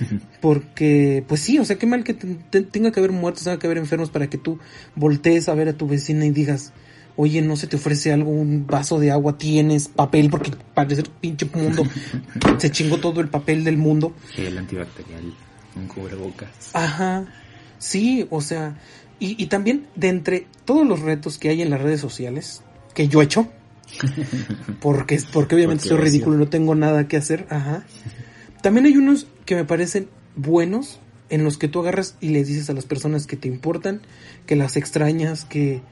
[0.40, 3.78] Porque, pues sí, o sea, qué mal que tenga que haber muertos, tenga que haber
[3.78, 4.58] enfermos para que tú
[4.96, 6.72] voltees a ver a tu vecina y digas,
[7.16, 11.46] oye, no se te ofrece algo, un vaso de agua, tienes papel, porque parece pinche
[11.54, 11.84] mundo
[12.58, 14.14] se chingó todo el papel del mundo.
[14.36, 15.34] El antibacterial,
[15.76, 16.70] un cubrebocas.
[16.72, 17.26] Ajá,
[17.78, 18.78] sí, o sea,
[19.18, 22.62] y, y también de entre todos los retos que hay en las redes sociales,
[22.94, 23.48] que yo he hecho,
[24.80, 27.84] porque, porque obviamente soy ridículo y no tengo nada que hacer, ajá.
[28.62, 31.00] También hay unos que me parecen buenos
[31.30, 34.02] en los que tú agarras y les dices a las personas que te importan,
[34.46, 35.82] que las extrañas, que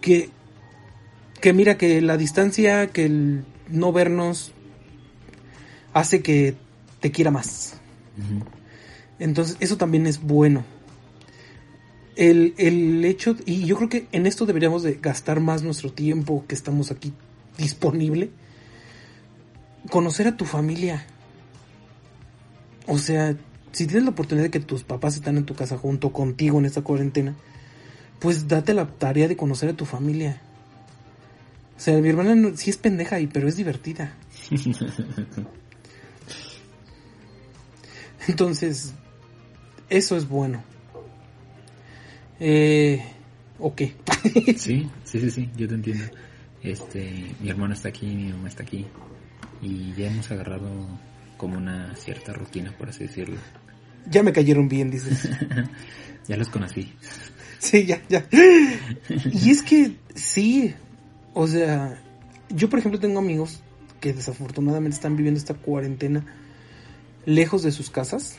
[0.00, 0.30] que
[1.40, 4.52] que mira que la distancia, que el no vernos
[5.92, 6.56] hace que
[7.00, 7.74] te quiera más.
[9.18, 10.64] Entonces, eso también es bueno.
[12.16, 16.44] El, el hecho, y yo creo que en esto deberíamos de gastar más nuestro tiempo
[16.48, 17.12] que estamos aquí
[17.56, 18.30] disponible.
[19.90, 21.06] Conocer a tu familia.
[22.86, 23.36] O sea,
[23.70, 26.64] si tienes la oportunidad de que tus papás están en tu casa junto contigo en
[26.64, 27.36] esta cuarentena,
[28.18, 30.40] pues date la tarea de conocer a tu familia.
[31.78, 34.12] O sea, mi hermana no- sí es pendeja, ahí, pero es divertida.
[38.26, 38.94] Entonces,
[39.88, 40.62] eso es bueno.
[42.40, 43.02] Eh,
[43.58, 43.82] ok.
[44.56, 46.04] Sí, sí, sí, sí, yo te entiendo.
[46.62, 48.84] Este, mi hermano está aquí, mi mamá está aquí.
[49.62, 50.68] Y ya hemos agarrado
[51.36, 53.36] como una cierta rutina, por así decirlo.
[54.10, 55.28] ya me cayeron bien, dices.
[56.28, 56.92] Ya los conocí.
[57.58, 58.26] Sí, ya, ya.
[59.32, 60.74] Y es que sí,
[61.34, 62.00] o sea,
[62.50, 63.60] yo por ejemplo tengo amigos
[64.00, 66.24] que desafortunadamente están viviendo esta cuarentena
[67.26, 68.38] lejos de sus casas.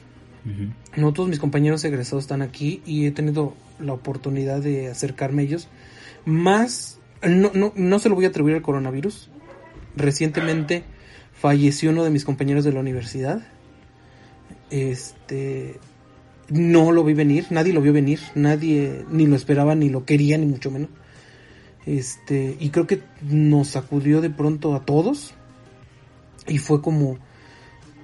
[0.95, 5.45] No todos mis compañeros egresados están aquí y he tenido la oportunidad de acercarme a
[5.45, 5.67] ellos.
[6.25, 9.29] Más, no, no, no se lo voy a atribuir al coronavirus.
[9.95, 10.83] Recientemente
[11.33, 13.45] falleció uno de mis compañeros de la universidad.
[14.71, 15.79] Este,
[16.49, 20.37] no lo vi venir, nadie lo vio venir, nadie ni lo esperaba, ni lo quería,
[20.37, 20.89] ni mucho menos.
[21.85, 25.33] Este, y creo que nos sacudió de pronto a todos.
[26.47, 27.17] Y fue como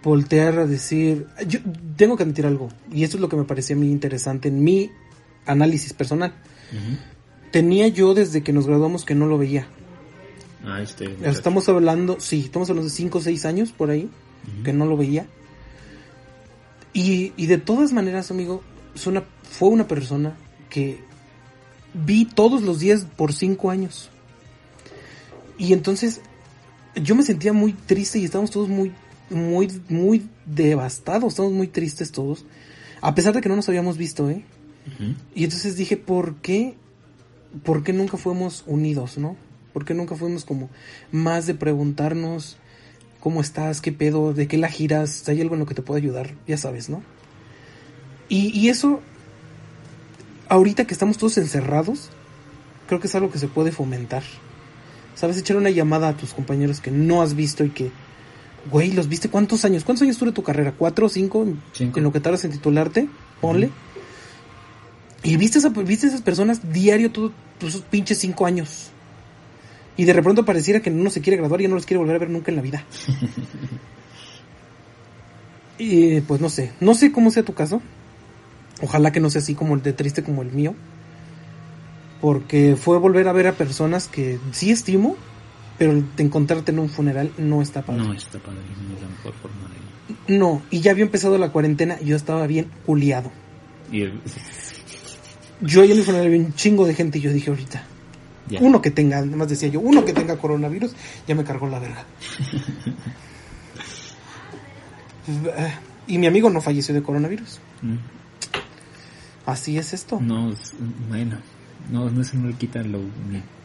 [0.03, 1.59] voltear a decir, yo
[1.95, 4.91] tengo que admitir algo, y esto es lo que me parecía mí interesante en mi
[5.47, 6.33] análisis personal.
[7.51, 9.67] Tenía yo desde que nos graduamos que no lo veía.
[10.63, 11.05] Ah, este.
[11.23, 14.09] Estamos hablando, sí, estamos hablando de 5 o 6 años por ahí,
[14.63, 15.25] que no lo veía.
[16.93, 18.61] Y, y de todas maneras, amigo,
[18.93, 20.35] es una- fue una persona
[20.69, 20.99] que
[22.05, 24.09] vi todos los días por 5 años.
[25.57, 26.21] Y entonces
[26.95, 28.91] yo me sentía muy triste y estábamos todos muy,
[29.29, 32.45] muy, muy devastados, estábamos muy tristes todos.
[33.01, 34.43] A pesar de que no nos habíamos visto, ¿eh?
[35.33, 36.75] Y entonces dije, ¿por qué?
[37.63, 39.35] ¿Por qué nunca fuimos unidos, no?
[39.73, 40.69] ¿Por qué nunca fuimos como
[41.11, 42.57] más de preguntarnos
[43.19, 45.97] cómo estás, qué pedo, de qué la giras, hay algo en lo que te pueda
[45.97, 47.01] ayudar, ya sabes, ¿no?
[48.29, 49.01] Y, y eso,
[50.49, 52.09] ahorita que estamos todos encerrados,
[52.87, 54.23] creo que es algo que se puede fomentar.
[55.15, 55.37] ¿Sabes?
[55.37, 57.91] Echar una llamada a tus compañeros que no has visto y que,
[58.69, 59.83] güey, ¿los viste cuántos años?
[59.83, 60.73] ¿Cuántos años dura tu carrera?
[60.77, 61.47] ¿Cuatro o cinco?
[61.71, 61.99] Cinco.
[61.99, 63.07] En lo que tardas en titularte,
[63.39, 63.69] ponle.
[65.23, 67.31] Y viste, esa, viste esas personas diario todos
[67.61, 68.91] esos pinches cinco años.
[69.97, 72.17] Y de repente pareciera que uno se quiere graduar y ya no los quiere volver
[72.17, 72.83] a ver nunca en la vida.
[75.77, 77.81] y pues no sé, no sé cómo sea tu caso.
[78.81, 80.75] Ojalá que no sea así como el de triste como el mío.
[82.21, 85.15] Porque fue volver a ver a personas que sí estimo,
[85.77, 88.01] pero de encontrarte en un funeral no está padre.
[88.03, 89.67] No, está padre, no es la mejor forma
[90.27, 90.37] de.
[90.37, 93.31] No, y ya había empezado la cuarentena y yo estaba bien culiado.
[93.91, 94.21] Y el-
[95.61, 97.83] Yo ahí en mi funeral vi un chingo de gente y yo dije ahorita,
[98.49, 98.59] ya.
[98.61, 100.93] uno que tenga, además decía yo, uno que tenga coronavirus,
[101.27, 102.05] ya me cargó la verga.
[106.07, 107.59] y mi amigo no falleció de coronavirus.
[107.81, 107.95] Mm.
[109.45, 110.19] Así es esto.
[110.21, 110.53] No,
[111.09, 111.37] bueno.
[111.91, 112.99] No, no se me quita lo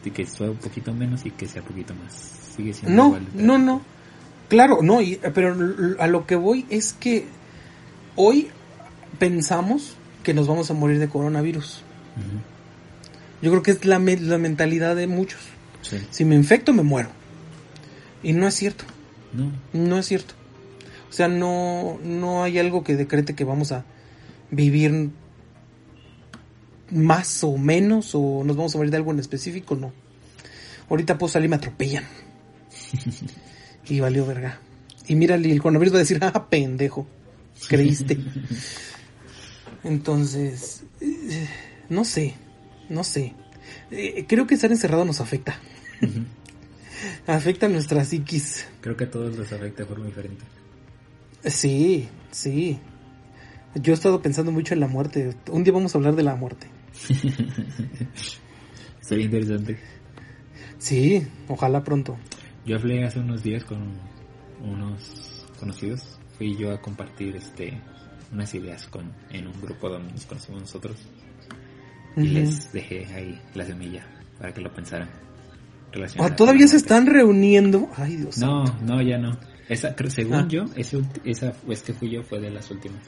[0.03, 2.13] de que sea un poquito menos y que sea poquito más.
[2.55, 3.27] Sigue siendo No, igual.
[3.33, 3.81] no, no.
[4.47, 5.55] Claro, no, y- pero
[5.99, 7.25] a lo que voy es que
[8.15, 8.49] hoy
[9.17, 11.81] pensamos que nos vamos a morir de coronavirus.
[13.41, 15.39] Yo creo que es la, me- la mentalidad de muchos.
[15.81, 15.97] Sí.
[16.11, 17.09] Si me infecto, me muero.
[18.21, 18.83] Y no es cierto.
[19.33, 19.51] No.
[19.73, 20.35] No es cierto.
[21.09, 23.83] O sea, no, no hay algo que decrete que vamos a
[24.51, 25.09] vivir
[26.91, 29.93] más o menos o nos vamos a morir de algo en específico, no.
[30.89, 32.03] Ahorita puedo salir y me atropellan.
[33.87, 34.59] y valió verga.
[35.07, 37.07] Y mira, el coronavirus va a decir, ah, pendejo,
[37.67, 38.17] creíste.
[39.83, 41.47] Entonces, eh,
[41.89, 42.35] no sé,
[42.89, 43.33] no sé.
[43.89, 45.59] Eh, creo que estar encerrado nos afecta.
[47.25, 48.67] Afecta nuestra psiquis.
[48.81, 50.43] Creo que a todos les afecta de forma diferente.
[51.45, 52.79] Sí, sí.
[53.75, 55.35] Yo he estado pensando mucho en la muerte.
[55.49, 56.67] Un día vamos a hablar de la muerte.
[59.01, 59.79] Sería interesante.
[60.77, 62.17] Sí, ojalá pronto.
[62.65, 63.79] Yo hablé hace unos días con
[64.63, 66.19] unos conocidos.
[66.37, 67.79] Fui yo a compartir este
[68.31, 70.95] unas ideas con en un grupo donde nos conocimos nosotros.
[72.17, 74.05] Y les dejé ahí la semilla
[74.39, 75.09] para que lo pensaran.
[75.09, 77.89] Ah, relacionado Todavía se están reuniendo.
[77.95, 78.37] Ay, Dios.
[78.37, 78.85] No, santo.
[78.85, 79.37] no, ya no.
[79.69, 80.47] Esa, según Ah.
[80.49, 83.01] yo, ulti- esa vez que fui yo fue de las últimas.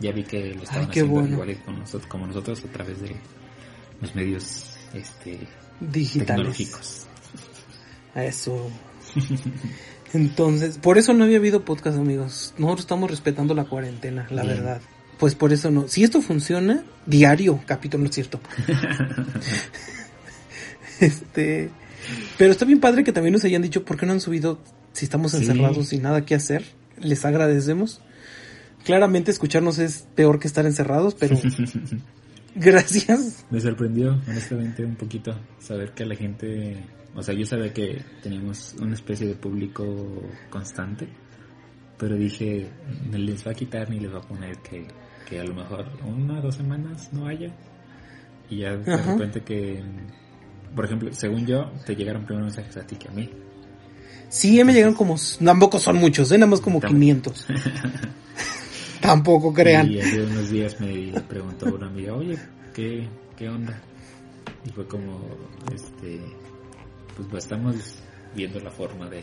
[0.00, 1.28] Ya vi que lo estaban qué haciendo bueno.
[1.34, 3.16] igual con nosotros, como nosotros a través de
[4.00, 5.38] los medios este,
[5.80, 6.26] Digitales.
[6.26, 7.06] tecnológicos.
[8.14, 8.70] Eso.
[10.12, 12.54] Entonces, por eso no había habido podcast, amigos.
[12.58, 14.56] Nosotros estamos respetando la cuarentena, la Bien.
[14.56, 14.80] verdad.
[15.18, 15.88] Pues por eso no.
[15.88, 18.40] Si esto funciona, diario, capítulo, no es cierto.
[21.00, 21.70] este,
[22.36, 24.58] pero está bien padre que también nos hayan dicho por qué no han subido
[24.92, 25.38] si estamos Sí.
[25.38, 26.64] encerrados sin nada que hacer.
[27.00, 28.00] Les agradecemos.
[28.88, 31.38] Claramente escucharnos es peor que estar encerrados, pero
[32.54, 33.44] gracias.
[33.50, 36.82] Me sorprendió, honestamente, un poquito saber que la gente,
[37.14, 39.84] o sea, yo sabía que teníamos una especie de público
[40.48, 41.06] constante,
[41.98, 42.66] pero dije,
[43.10, 44.88] no les va a quitar ni les va a poner que,
[45.28, 47.54] que a lo mejor una o dos semanas no haya.
[48.48, 49.12] Y ya de Ajá.
[49.12, 49.82] repente que,
[50.74, 53.28] por ejemplo, según yo, te llegaron primero mensajes a ti que a mí.
[54.30, 56.38] Sí, me llegan como, tampoco son muchos, ¿eh?
[56.38, 56.98] nada más como Tampoco.
[56.98, 57.46] 500.
[59.02, 59.90] Tampoco crean.
[59.90, 62.38] Y hace unos días me preguntó una amiga, oye,
[62.74, 63.80] ¿qué, qué onda?
[64.64, 65.20] Y fue como,
[65.74, 66.20] este,
[67.16, 67.76] pues, pues, estamos
[68.34, 69.22] viendo la forma de...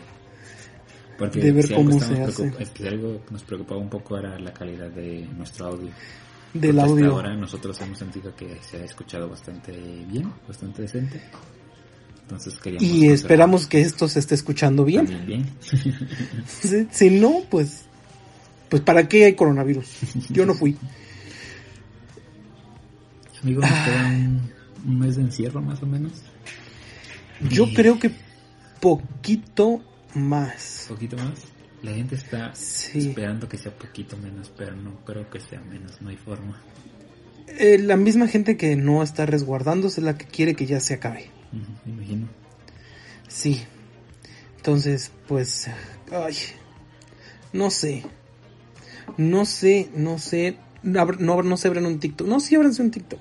[1.18, 2.52] Porque De ver si cómo se hace.
[2.58, 5.88] es que algo nos preocupaba un poco era la calidad de nuestro audio.
[6.52, 7.12] Del Porque hasta audio.
[7.12, 11.22] ahora nosotros hemos sentido que se ha escuchado bastante bien, bastante decente.
[12.22, 12.86] Entonces queríamos...
[12.86, 15.06] Y esperamos que esto se esté escuchando bien.
[15.26, 15.46] bien.
[16.46, 17.85] Si, si no, pues,
[18.68, 19.86] pues ¿para qué hay coronavirus?
[20.30, 20.76] Yo no fui.
[23.42, 24.52] Amigo, nos queda un,
[24.86, 26.12] un mes de encierro más o menos.
[27.50, 28.10] Yo Y- creo que
[28.80, 29.82] poquito
[30.14, 30.86] más.
[30.88, 31.38] poquito más.
[31.82, 33.08] La gente está Sí.
[33.08, 36.60] esperando que sea poquito menos, pero no creo que sea menos, no hay forma.
[37.46, 40.94] Eh, la misma gente que no está resguardándose es la que quiere que ya se
[40.94, 41.30] acabe.
[41.84, 42.28] Me imagino.
[43.28, 43.62] Sí.
[44.56, 45.68] Entonces, pues,
[46.10, 46.34] ay,
[47.52, 48.04] no sé.
[49.16, 50.58] No sé, no sé.
[50.82, 52.26] No, no, no se abran un TikTok.
[52.28, 53.20] No, sí abranse un TikTok.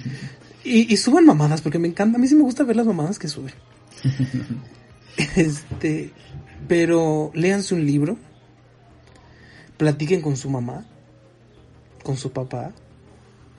[0.64, 2.18] y, y suban mamadas, porque me encanta.
[2.18, 3.54] A mí sí me gusta ver las mamadas que suben.
[5.36, 6.12] este,
[6.68, 8.16] pero léanse un libro.
[9.76, 10.84] Platiquen con su mamá.
[12.02, 12.72] Con su papá.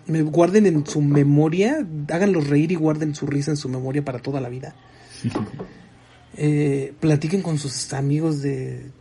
[0.07, 1.85] Me guarden en su memoria.
[2.09, 4.75] Háganlos reír y guarden su risa en su memoria para toda la vida
[6.37, 8.91] eh, platiquen con sus amigos de...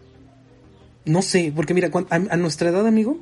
[1.10, 3.18] No sé, porque mira, cuan- a, a nuestra edad, amigo,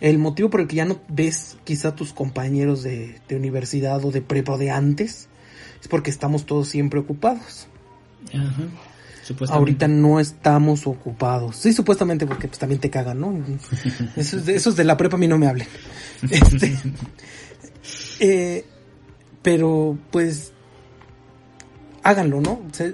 [0.00, 4.10] el motivo por el que ya no ves quizá tus compañeros de, de universidad o
[4.10, 5.28] de prepa de antes
[5.80, 7.66] es porque estamos todos siempre ocupados.
[8.34, 8.62] Ajá.
[9.54, 11.56] Ahorita no estamos ocupados.
[11.56, 13.38] Sí, supuestamente porque pues también te cagan, ¿no?
[14.16, 15.68] Esos, de- esos de la prepa a mí no me hablen.
[16.30, 16.76] Este,
[18.20, 18.64] eh,
[19.42, 20.52] pero pues
[22.02, 22.52] háganlo, ¿no?
[22.52, 22.92] O sea,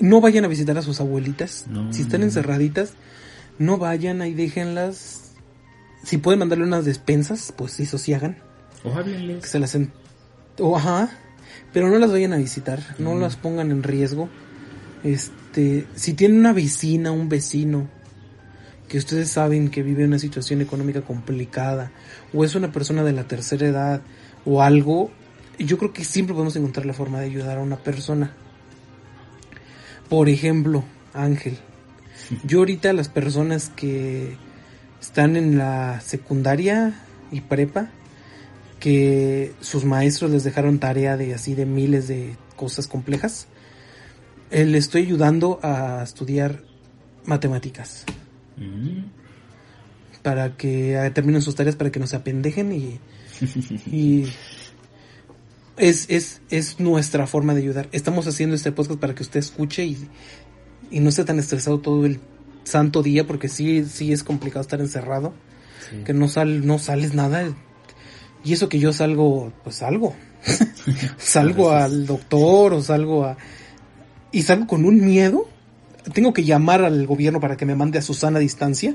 [0.00, 1.66] no vayan a visitar a sus abuelitas.
[1.68, 2.92] No, si están encerraditas,
[3.58, 5.32] no vayan ahí, déjenlas.
[6.04, 8.38] Si pueden mandarle unas despensas, pues eso sí hagan.
[8.84, 9.42] O háblenles.
[9.42, 9.74] Que se las...
[9.74, 9.92] en-
[10.58, 11.10] o, ajá.
[11.72, 12.80] Pero no las vayan a visitar.
[12.98, 14.28] No las pongan en riesgo.
[15.04, 15.86] Este...
[15.94, 17.88] Si tienen una vecina, un vecino...
[18.88, 21.92] Que ustedes saben que vive una situación económica complicada.
[22.34, 24.02] O es una persona de la tercera edad.
[24.44, 25.10] O algo.
[25.58, 28.32] Yo creo que siempre podemos encontrar la forma de ayudar a una persona.
[30.10, 30.84] Por ejemplo,
[31.14, 31.58] Ángel.
[32.44, 34.36] Yo ahorita las personas que
[35.00, 36.94] están en la secundaria
[37.30, 37.90] y prepa,
[38.80, 43.46] que sus maestros les dejaron tarea de así de miles de cosas complejas,
[44.50, 46.62] eh, le estoy ayudando a estudiar
[47.24, 48.04] matemáticas
[48.56, 49.04] Mm.
[50.22, 53.00] para que eh, terminen sus tareas para que no se apendejen y,
[53.90, 54.26] y
[55.76, 57.88] es, es, es nuestra forma de ayudar.
[57.92, 59.96] Estamos haciendo este podcast para que usted escuche y,
[60.92, 62.20] y no esté tan estresado todo el
[62.64, 65.32] santo día porque sí, sí es complicado estar encerrado,
[65.90, 66.04] Sí.
[66.04, 67.52] que no sal, no sales nada.
[68.44, 70.14] Y eso que yo salgo, pues salgo.
[71.18, 73.36] salgo al doctor o salgo a...
[74.30, 75.48] Y salgo con un miedo.
[76.14, 78.94] Tengo que llamar al gobierno para que me mande a Susana a distancia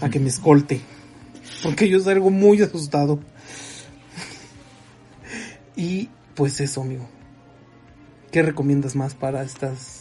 [0.00, 0.80] a que me escolte.
[1.62, 3.20] Porque yo salgo muy asustado.
[5.76, 7.08] Y pues eso, amigo.
[8.30, 9.99] ¿Qué recomiendas más para estas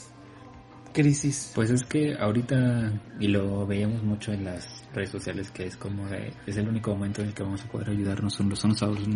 [0.94, 1.52] crisis?
[1.56, 6.08] Pues es que ahorita, y lo veíamos mucho en las redes sociales, que es como
[6.08, 8.88] de, es el único momento en el que vamos a poder ayudarnos los unos a
[8.88, 9.08] los,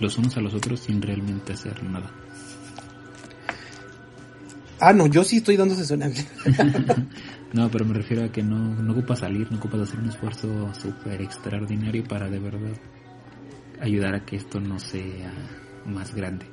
[0.00, 2.10] los unos a los otros sin realmente hacer nada.
[4.80, 6.22] Ah, no, yo sí estoy dando asesoramiento.
[7.52, 10.72] No, pero me refiero a que no, no ocupas salir, no ocupas hacer un esfuerzo
[10.72, 12.76] súper extraordinario para de verdad
[13.80, 15.32] ayudar a que esto no sea
[15.84, 16.46] más grande.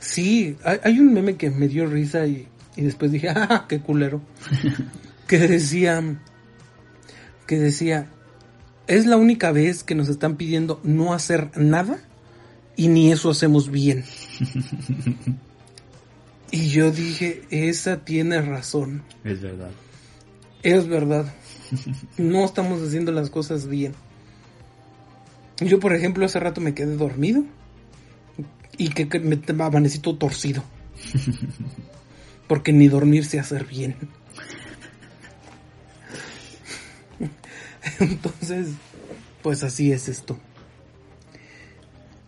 [0.00, 3.80] Sí, hay, hay un meme que me dio risa y, y después dije, ah, qué
[3.80, 4.20] culero.
[5.26, 6.02] que decía,
[7.46, 8.08] que decía,
[8.86, 11.98] es la única vez que nos están pidiendo no hacer nada
[12.76, 14.04] y ni eso hacemos bien.
[16.50, 19.02] y yo dije, esa tiene razón.
[19.24, 19.70] Es verdad.
[20.62, 21.32] Es verdad.
[22.16, 23.94] No estamos haciendo las cosas bien.
[25.58, 27.44] Yo, por ejemplo, hace rato me quedé dormido
[28.78, 30.64] y que, que me amanecí todo torcido.
[32.52, 33.96] Porque ni dormir se hacer bien.
[37.98, 38.68] Entonces,
[39.42, 40.38] pues así es esto.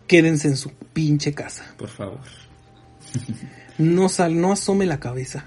[0.07, 1.63] Quédense en su pinche casa.
[1.77, 2.21] Por favor.
[3.77, 5.45] No sal, no asome la cabeza.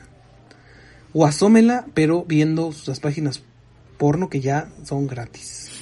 [1.13, 3.43] O asómela, pero viendo las páginas
[3.97, 5.73] porno que ya son gratis.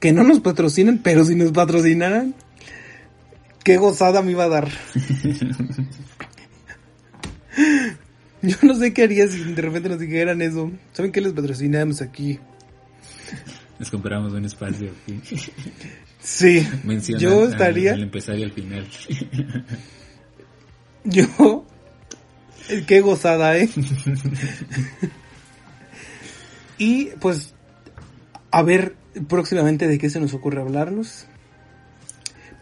[0.00, 2.34] Que no nos patrocinen, pero si nos patrocinaran,
[3.62, 4.68] qué gozada me iba a dar.
[8.48, 10.70] Yo no sé qué haría si de repente nos dijeran eso.
[10.92, 12.38] ¿Saben qué les patrocinamos aquí?
[13.78, 15.20] Nos compramos un espacio aquí.
[16.20, 16.66] Sí,
[17.18, 18.86] yo al- estaría, Al, empresario al final.
[21.04, 21.64] yo,
[22.70, 23.68] eh, qué gozada, ¿eh?
[26.78, 27.54] y pues,
[28.50, 28.94] a ver
[29.28, 31.26] próximamente de qué se nos ocurre hablarnos.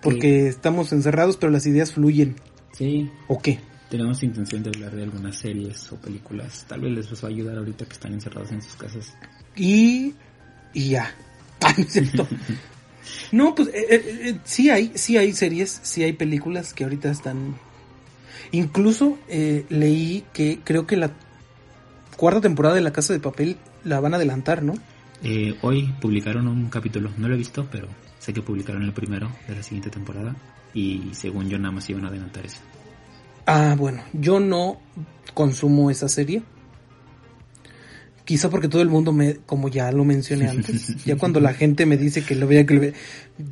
[0.00, 2.34] Porque estamos encerrados, pero las ideas fluyen.
[2.76, 3.60] Sí, ¿O qué?
[3.92, 6.64] Tenemos intención de hablar de algunas series o películas.
[6.66, 9.14] Tal vez les va a ayudar ahorita que están encerrados en sus casas.
[9.54, 10.14] Y,
[10.72, 11.14] y ya.
[11.64, 11.76] Ah,
[13.30, 17.10] no pues eh, eh, eh, sí hay, sí hay series, sí hay películas que ahorita
[17.10, 17.56] están.
[18.50, 21.12] Incluso eh, leí que creo que la
[22.16, 24.74] cuarta temporada de La Casa de Papel la van a adelantar, ¿no?
[25.60, 27.86] Hoy publicaron un capítulo, no lo he visto, pero
[28.18, 30.34] sé que publicaron el primero de la siguiente temporada.
[30.74, 32.60] Y según yo, nada más iban a adelantar eso.
[33.46, 34.78] Ah, bueno, yo no
[35.34, 36.42] consumo esa serie.
[38.24, 41.86] Quizá porque todo el mundo me, como ya lo mencioné antes, ya cuando la gente
[41.86, 42.92] me dice que lo vea, que lo vea,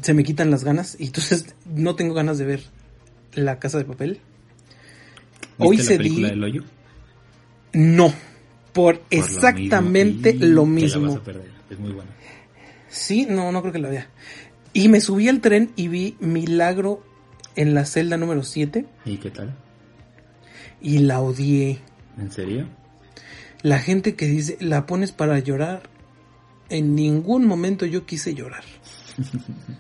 [0.01, 2.62] se me quitan las ganas y entonces no tengo ganas de ver
[3.34, 4.20] La Casa de Papel.
[5.59, 6.64] Hoy ¿Viste se la película di- del hoyo?
[7.72, 8.12] No,
[8.72, 11.03] por, Por exactamente lo la mismo.
[11.09, 12.11] vas a perder, Es muy buena.
[12.88, 14.09] Sí, no, no creo que la vea.
[14.72, 17.05] Y me subí al tren y vi Milagro
[17.57, 19.53] en la celda número 7 ¿Y qué tal?
[20.80, 21.80] Y la odié.
[22.18, 22.66] ¿En serio?
[23.62, 25.82] La gente que dice, la pones para llorar,
[26.68, 28.64] en ningún momento yo quise llorar.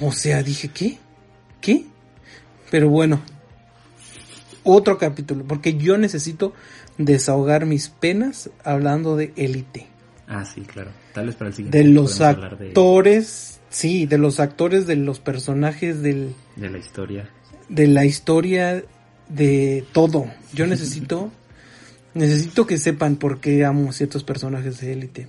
[0.00, 0.98] O sea, dije, ¿qué?
[1.60, 1.86] ¿Qué?
[2.70, 3.20] Pero bueno,
[4.64, 6.52] otro capítulo, porque yo necesito
[6.98, 9.86] desahogar mis penas hablando de élite.
[10.26, 10.90] Ah, sí, claro.
[11.12, 14.96] Tal vez para el siguiente De los hablar de, actores, sí, de los actores, de
[14.96, 17.30] los personajes, del, de la historia.
[17.68, 18.82] de la historia,
[19.28, 20.26] de todo.
[20.52, 21.30] Yo necesito,
[22.14, 25.28] necesito que sepan por qué amo ciertos personajes de élite.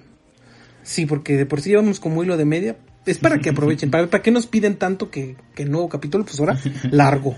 [0.83, 2.77] Sí, porque de por sí llevamos como hilo de media.
[3.05, 3.91] Es para que aprovechen.
[3.91, 6.25] ¿Para, para qué nos piden tanto que, que nuevo capítulo?
[6.25, 6.59] Pues ahora,
[6.91, 7.35] largo.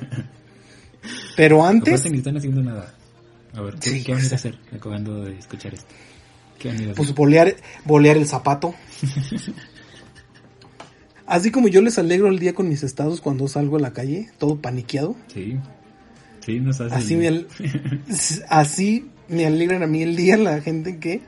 [1.36, 2.94] Pero antes, ni están haciendo nada.
[3.54, 5.88] A ver, ¿qué, Sí, ¿qué van a hacer acabando de escuchar esto?
[6.60, 6.96] ¿Qué van a a hacer?
[6.96, 7.56] pues bolear,
[7.86, 8.76] bolear el zapato.
[11.26, 14.30] Así como yo les alegro el día con mis estados cuando salgo a la calle,
[14.38, 15.16] todo paniqueado.
[15.28, 15.58] Sí.
[16.48, 16.96] Sí, nos hace...
[16.96, 17.48] Así me, al-
[18.50, 21.20] así me alegran a mí el día la gente que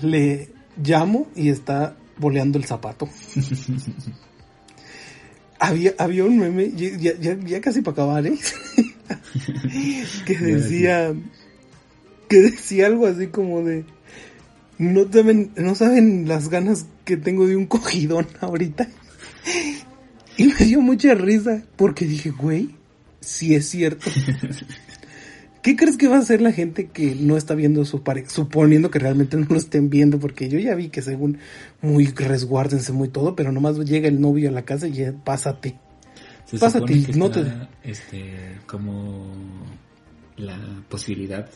[0.00, 0.48] le
[0.80, 3.08] llamo y está boleando el zapato.
[5.58, 8.38] había, había un meme, ya, ya- ya- ya casi para acabar, ¿eh?
[10.24, 11.14] que decía,
[12.28, 13.84] que decía algo así como de,
[14.78, 18.86] no saben, no saben las ganas que tengo de un cogidón ahorita.
[20.36, 22.76] Y me dio mucha risa porque dije, güey,
[23.20, 24.10] sí es cierto.
[25.62, 28.30] ¿Qué crees que va a hacer la gente que no está viendo su pareja?
[28.30, 31.38] Suponiendo que realmente no lo estén viendo, porque yo ya vi que según
[31.82, 35.78] muy resguárdense muy todo, pero nomás llega el novio a la casa y ya, pásate.
[36.46, 39.30] Se Pásate, que no está, este, como
[40.36, 40.58] la
[40.88, 41.48] posibilidad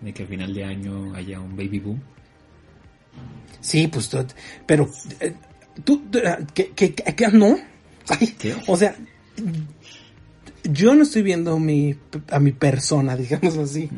[0.00, 2.02] de que al final de año haya un baby boom.
[3.60, 4.10] Sí, pues,
[4.66, 4.90] pero,
[5.20, 5.34] eh,
[5.84, 7.56] tú, eh, que, que, que- que- no.
[8.08, 8.54] Ay, ¿Qué?
[8.66, 8.94] o sea,
[10.70, 11.96] yo no estoy viendo a mi,
[12.30, 13.90] a mi persona, digamos así.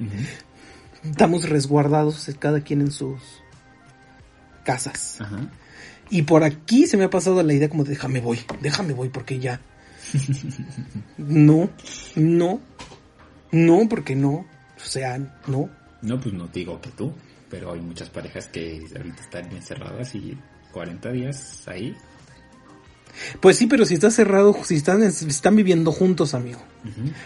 [1.05, 3.21] Estamos resguardados, cada quien en sus
[4.65, 5.21] casas.
[5.21, 5.51] Ajá.
[6.11, 9.09] Y por aquí se me ha pasado la idea como de déjame voy, déjame voy
[9.09, 9.61] porque ya.
[11.19, 11.71] No,
[12.17, 12.61] no,
[13.53, 14.31] no, porque no.
[14.31, 15.69] O sea, no.
[16.03, 17.13] No, pues no digo que tú,
[17.51, 20.37] pero hay muchas parejas que ahorita están encerradas y
[20.73, 21.95] 40 días ahí.
[23.41, 26.61] Pues sí, pero si está cerrado, si están, viviendo juntos, amigo.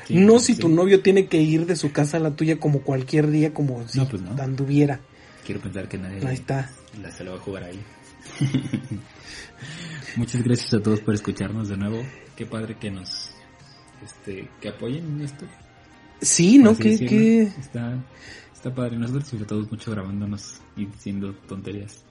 [0.07, 0.61] Sí, no sí, si sí.
[0.61, 3.87] tu novio tiene que ir de su casa a la tuya como cualquier día, como
[3.89, 4.41] si No, pues no.
[4.43, 5.01] anduviera.
[5.45, 6.71] Quiero pensar que nadie Ahí está.
[7.03, 7.81] la se lo va a jugar ahí.
[10.17, 12.03] Muchas gracias a todos por escucharnos de nuevo.
[12.37, 13.31] Qué padre que nos
[14.05, 15.45] este que apoyen en esto.
[16.21, 16.79] Sí, por ¿no?
[16.79, 17.43] que...
[17.43, 17.99] está
[18.55, 18.97] está padre.
[18.97, 22.05] Nosotros sobre todo mucho grabándonos y diciendo tonterías.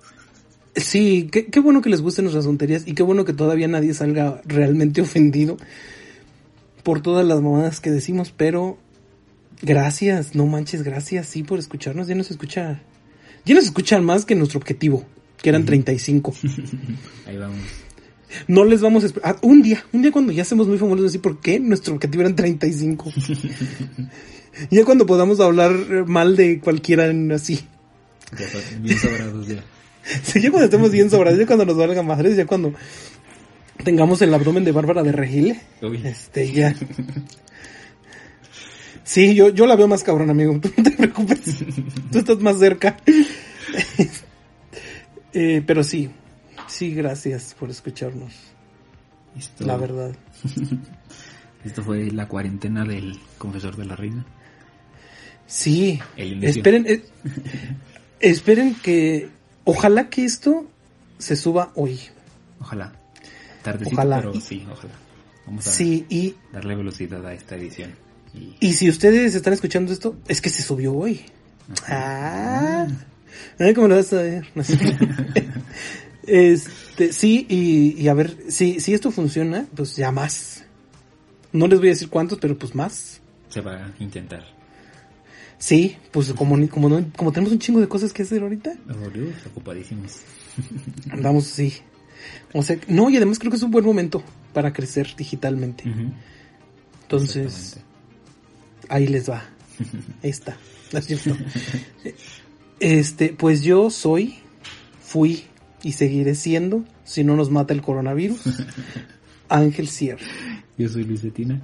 [0.76, 3.94] Sí, qué, qué bueno que les gusten nuestras tonterías y qué bueno que todavía nadie
[3.94, 5.58] salga realmente ofendido
[6.84, 8.78] por todas las mamadas que decimos, pero
[9.62, 12.08] gracias, no manches, gracias, sí, por escucharnos.
[12.08, 12.82] Ya nos escucha,
[13.46, 15.06] ya nos escuchan más que nuestro objetivo,
[15.42, 16.34] que eran 35.
[17.28, 17.58] Ahí vamos.
[18.48, 19.38] No les vamos a esperar.
[19.42, 22.36] un día, un día cuando ya seamos muy famosos, decir por qué nuestro objetivo eran
[22.36, 23.14] 35.
[24.72, 25.72] ya cuando podamos hablar
[26.08, 27.62] mal de cualquiera en así.
[28.38, 28.48] Ya
[28.80, 29.64] bien sobrados ya.
[30.24, 32.74] Sí, ya cuando estemos bien sobrados, ya cuando nos valga madres, ya cuando
[33.84, 36.02] tengamos el abdomen de Bárbara de Regil, Uy.
[36.06, 36.76] este, ya.
[39.04, 40.60] Sí, yo, yo la veo más cabrón, amigo.
[40.62, 41.40] Tú no te preocupes.
[42.12, 42.98] Tú estás más cerca.
[45.36, 46.12] Eh, pero sí,
[46.68, 48.34] sí, gracias por escucharnos.
[49.36, 50.16] Esto, La verdad.
[51.66, 54.24] Esto fue la cuarentena del confesor de la reina.
[55.48, 57.04] Sí, El esperen, eh,
[58.20, 59.30] esperen que,
[59.66, 60.66] ojalá que esto
[61.18, 62.00] se suba hoy.
[62.60, 62.94] Ojalá.
[63.62, 64.18] Tardecito, Ojalá.
[64.18, 64.94] pero sí, ojalá.
[65.46, 67.92] Vamos a Sí, y, darle velocidad a esta edición.
[68.34, 71.22] Y y si ustedes están escuchando esto, es que se subió hoy.
[71.88, 72.88] Ah,
[73.76, 74.46] ¿cómo lo vas a ver?
[74.56, 74.78] No sé.
[76.28, 80.64] este, sí, y, y a ver, si, si esto funciona, pues ya más.
[81.52, 83.22] No les voy a decir cuántos, pero pues más.
[83.50, 84.44] se va a intentar.
[85.66, 88.74] Sí, pues como, como, no- como tenemos un chingo de cosas que hacer ahorita,
[89.50, 90.18] ocupadísimos.
[91.10, 91.76] andamos así.
[92.52, 94.22] O sea, no, y además creo que es un buen momento
[94.54, 95.86] para crecer digitalmente.
[97.04, 97.78] Entonces,
[98.90, 99.46] ahí les va.
[100.22, 100.58] Ahí está.
[100.92, 101.38] ¿No es cierto?
[102.82, 104.36] Este, pues yo soy,
[105.02, 105.46] fui
[105.82, 108.42] y seguiré siendo, si no nos mata el coronavirus,
[109.48, 110.26] Ángel Sierra.
[110.78, 111.62] Yo soy Luis Betina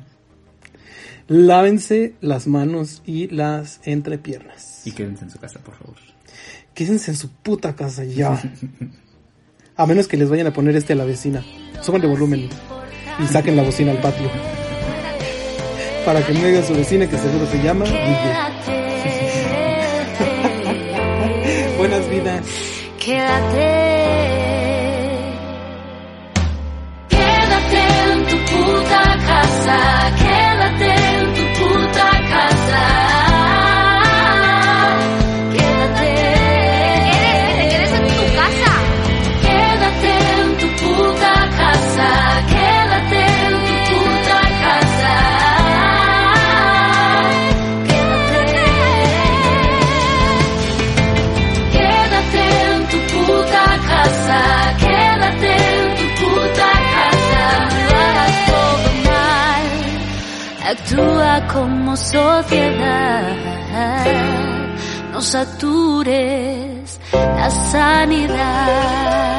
[1.27, 4.81] Lávense las manos y las entrepiernas.
[4.85, 5.95] y quédense en su casa, por favor.
[6.73, 8.41] Quédense en su puta casa ya.
[9.75, 11.43] A menos que les vayan a poner este a la vecina.
[11.81, 12.49] Suban de volumen
[13.19, 14.29] y saquen la bocina al patio.
[16.05, 18.33] Para que no diga su vecina que seguro se llama Guille.
[21.77, 22.45] Buenas vidas.
[22.97, 23.99] Quédate.
[27.09, 27.79] Quédate
[28.13, 29.79] en tu puta casa.
[61.99, 63.35] Sociedad,
[65.11, 69.38] no satures la sanidad.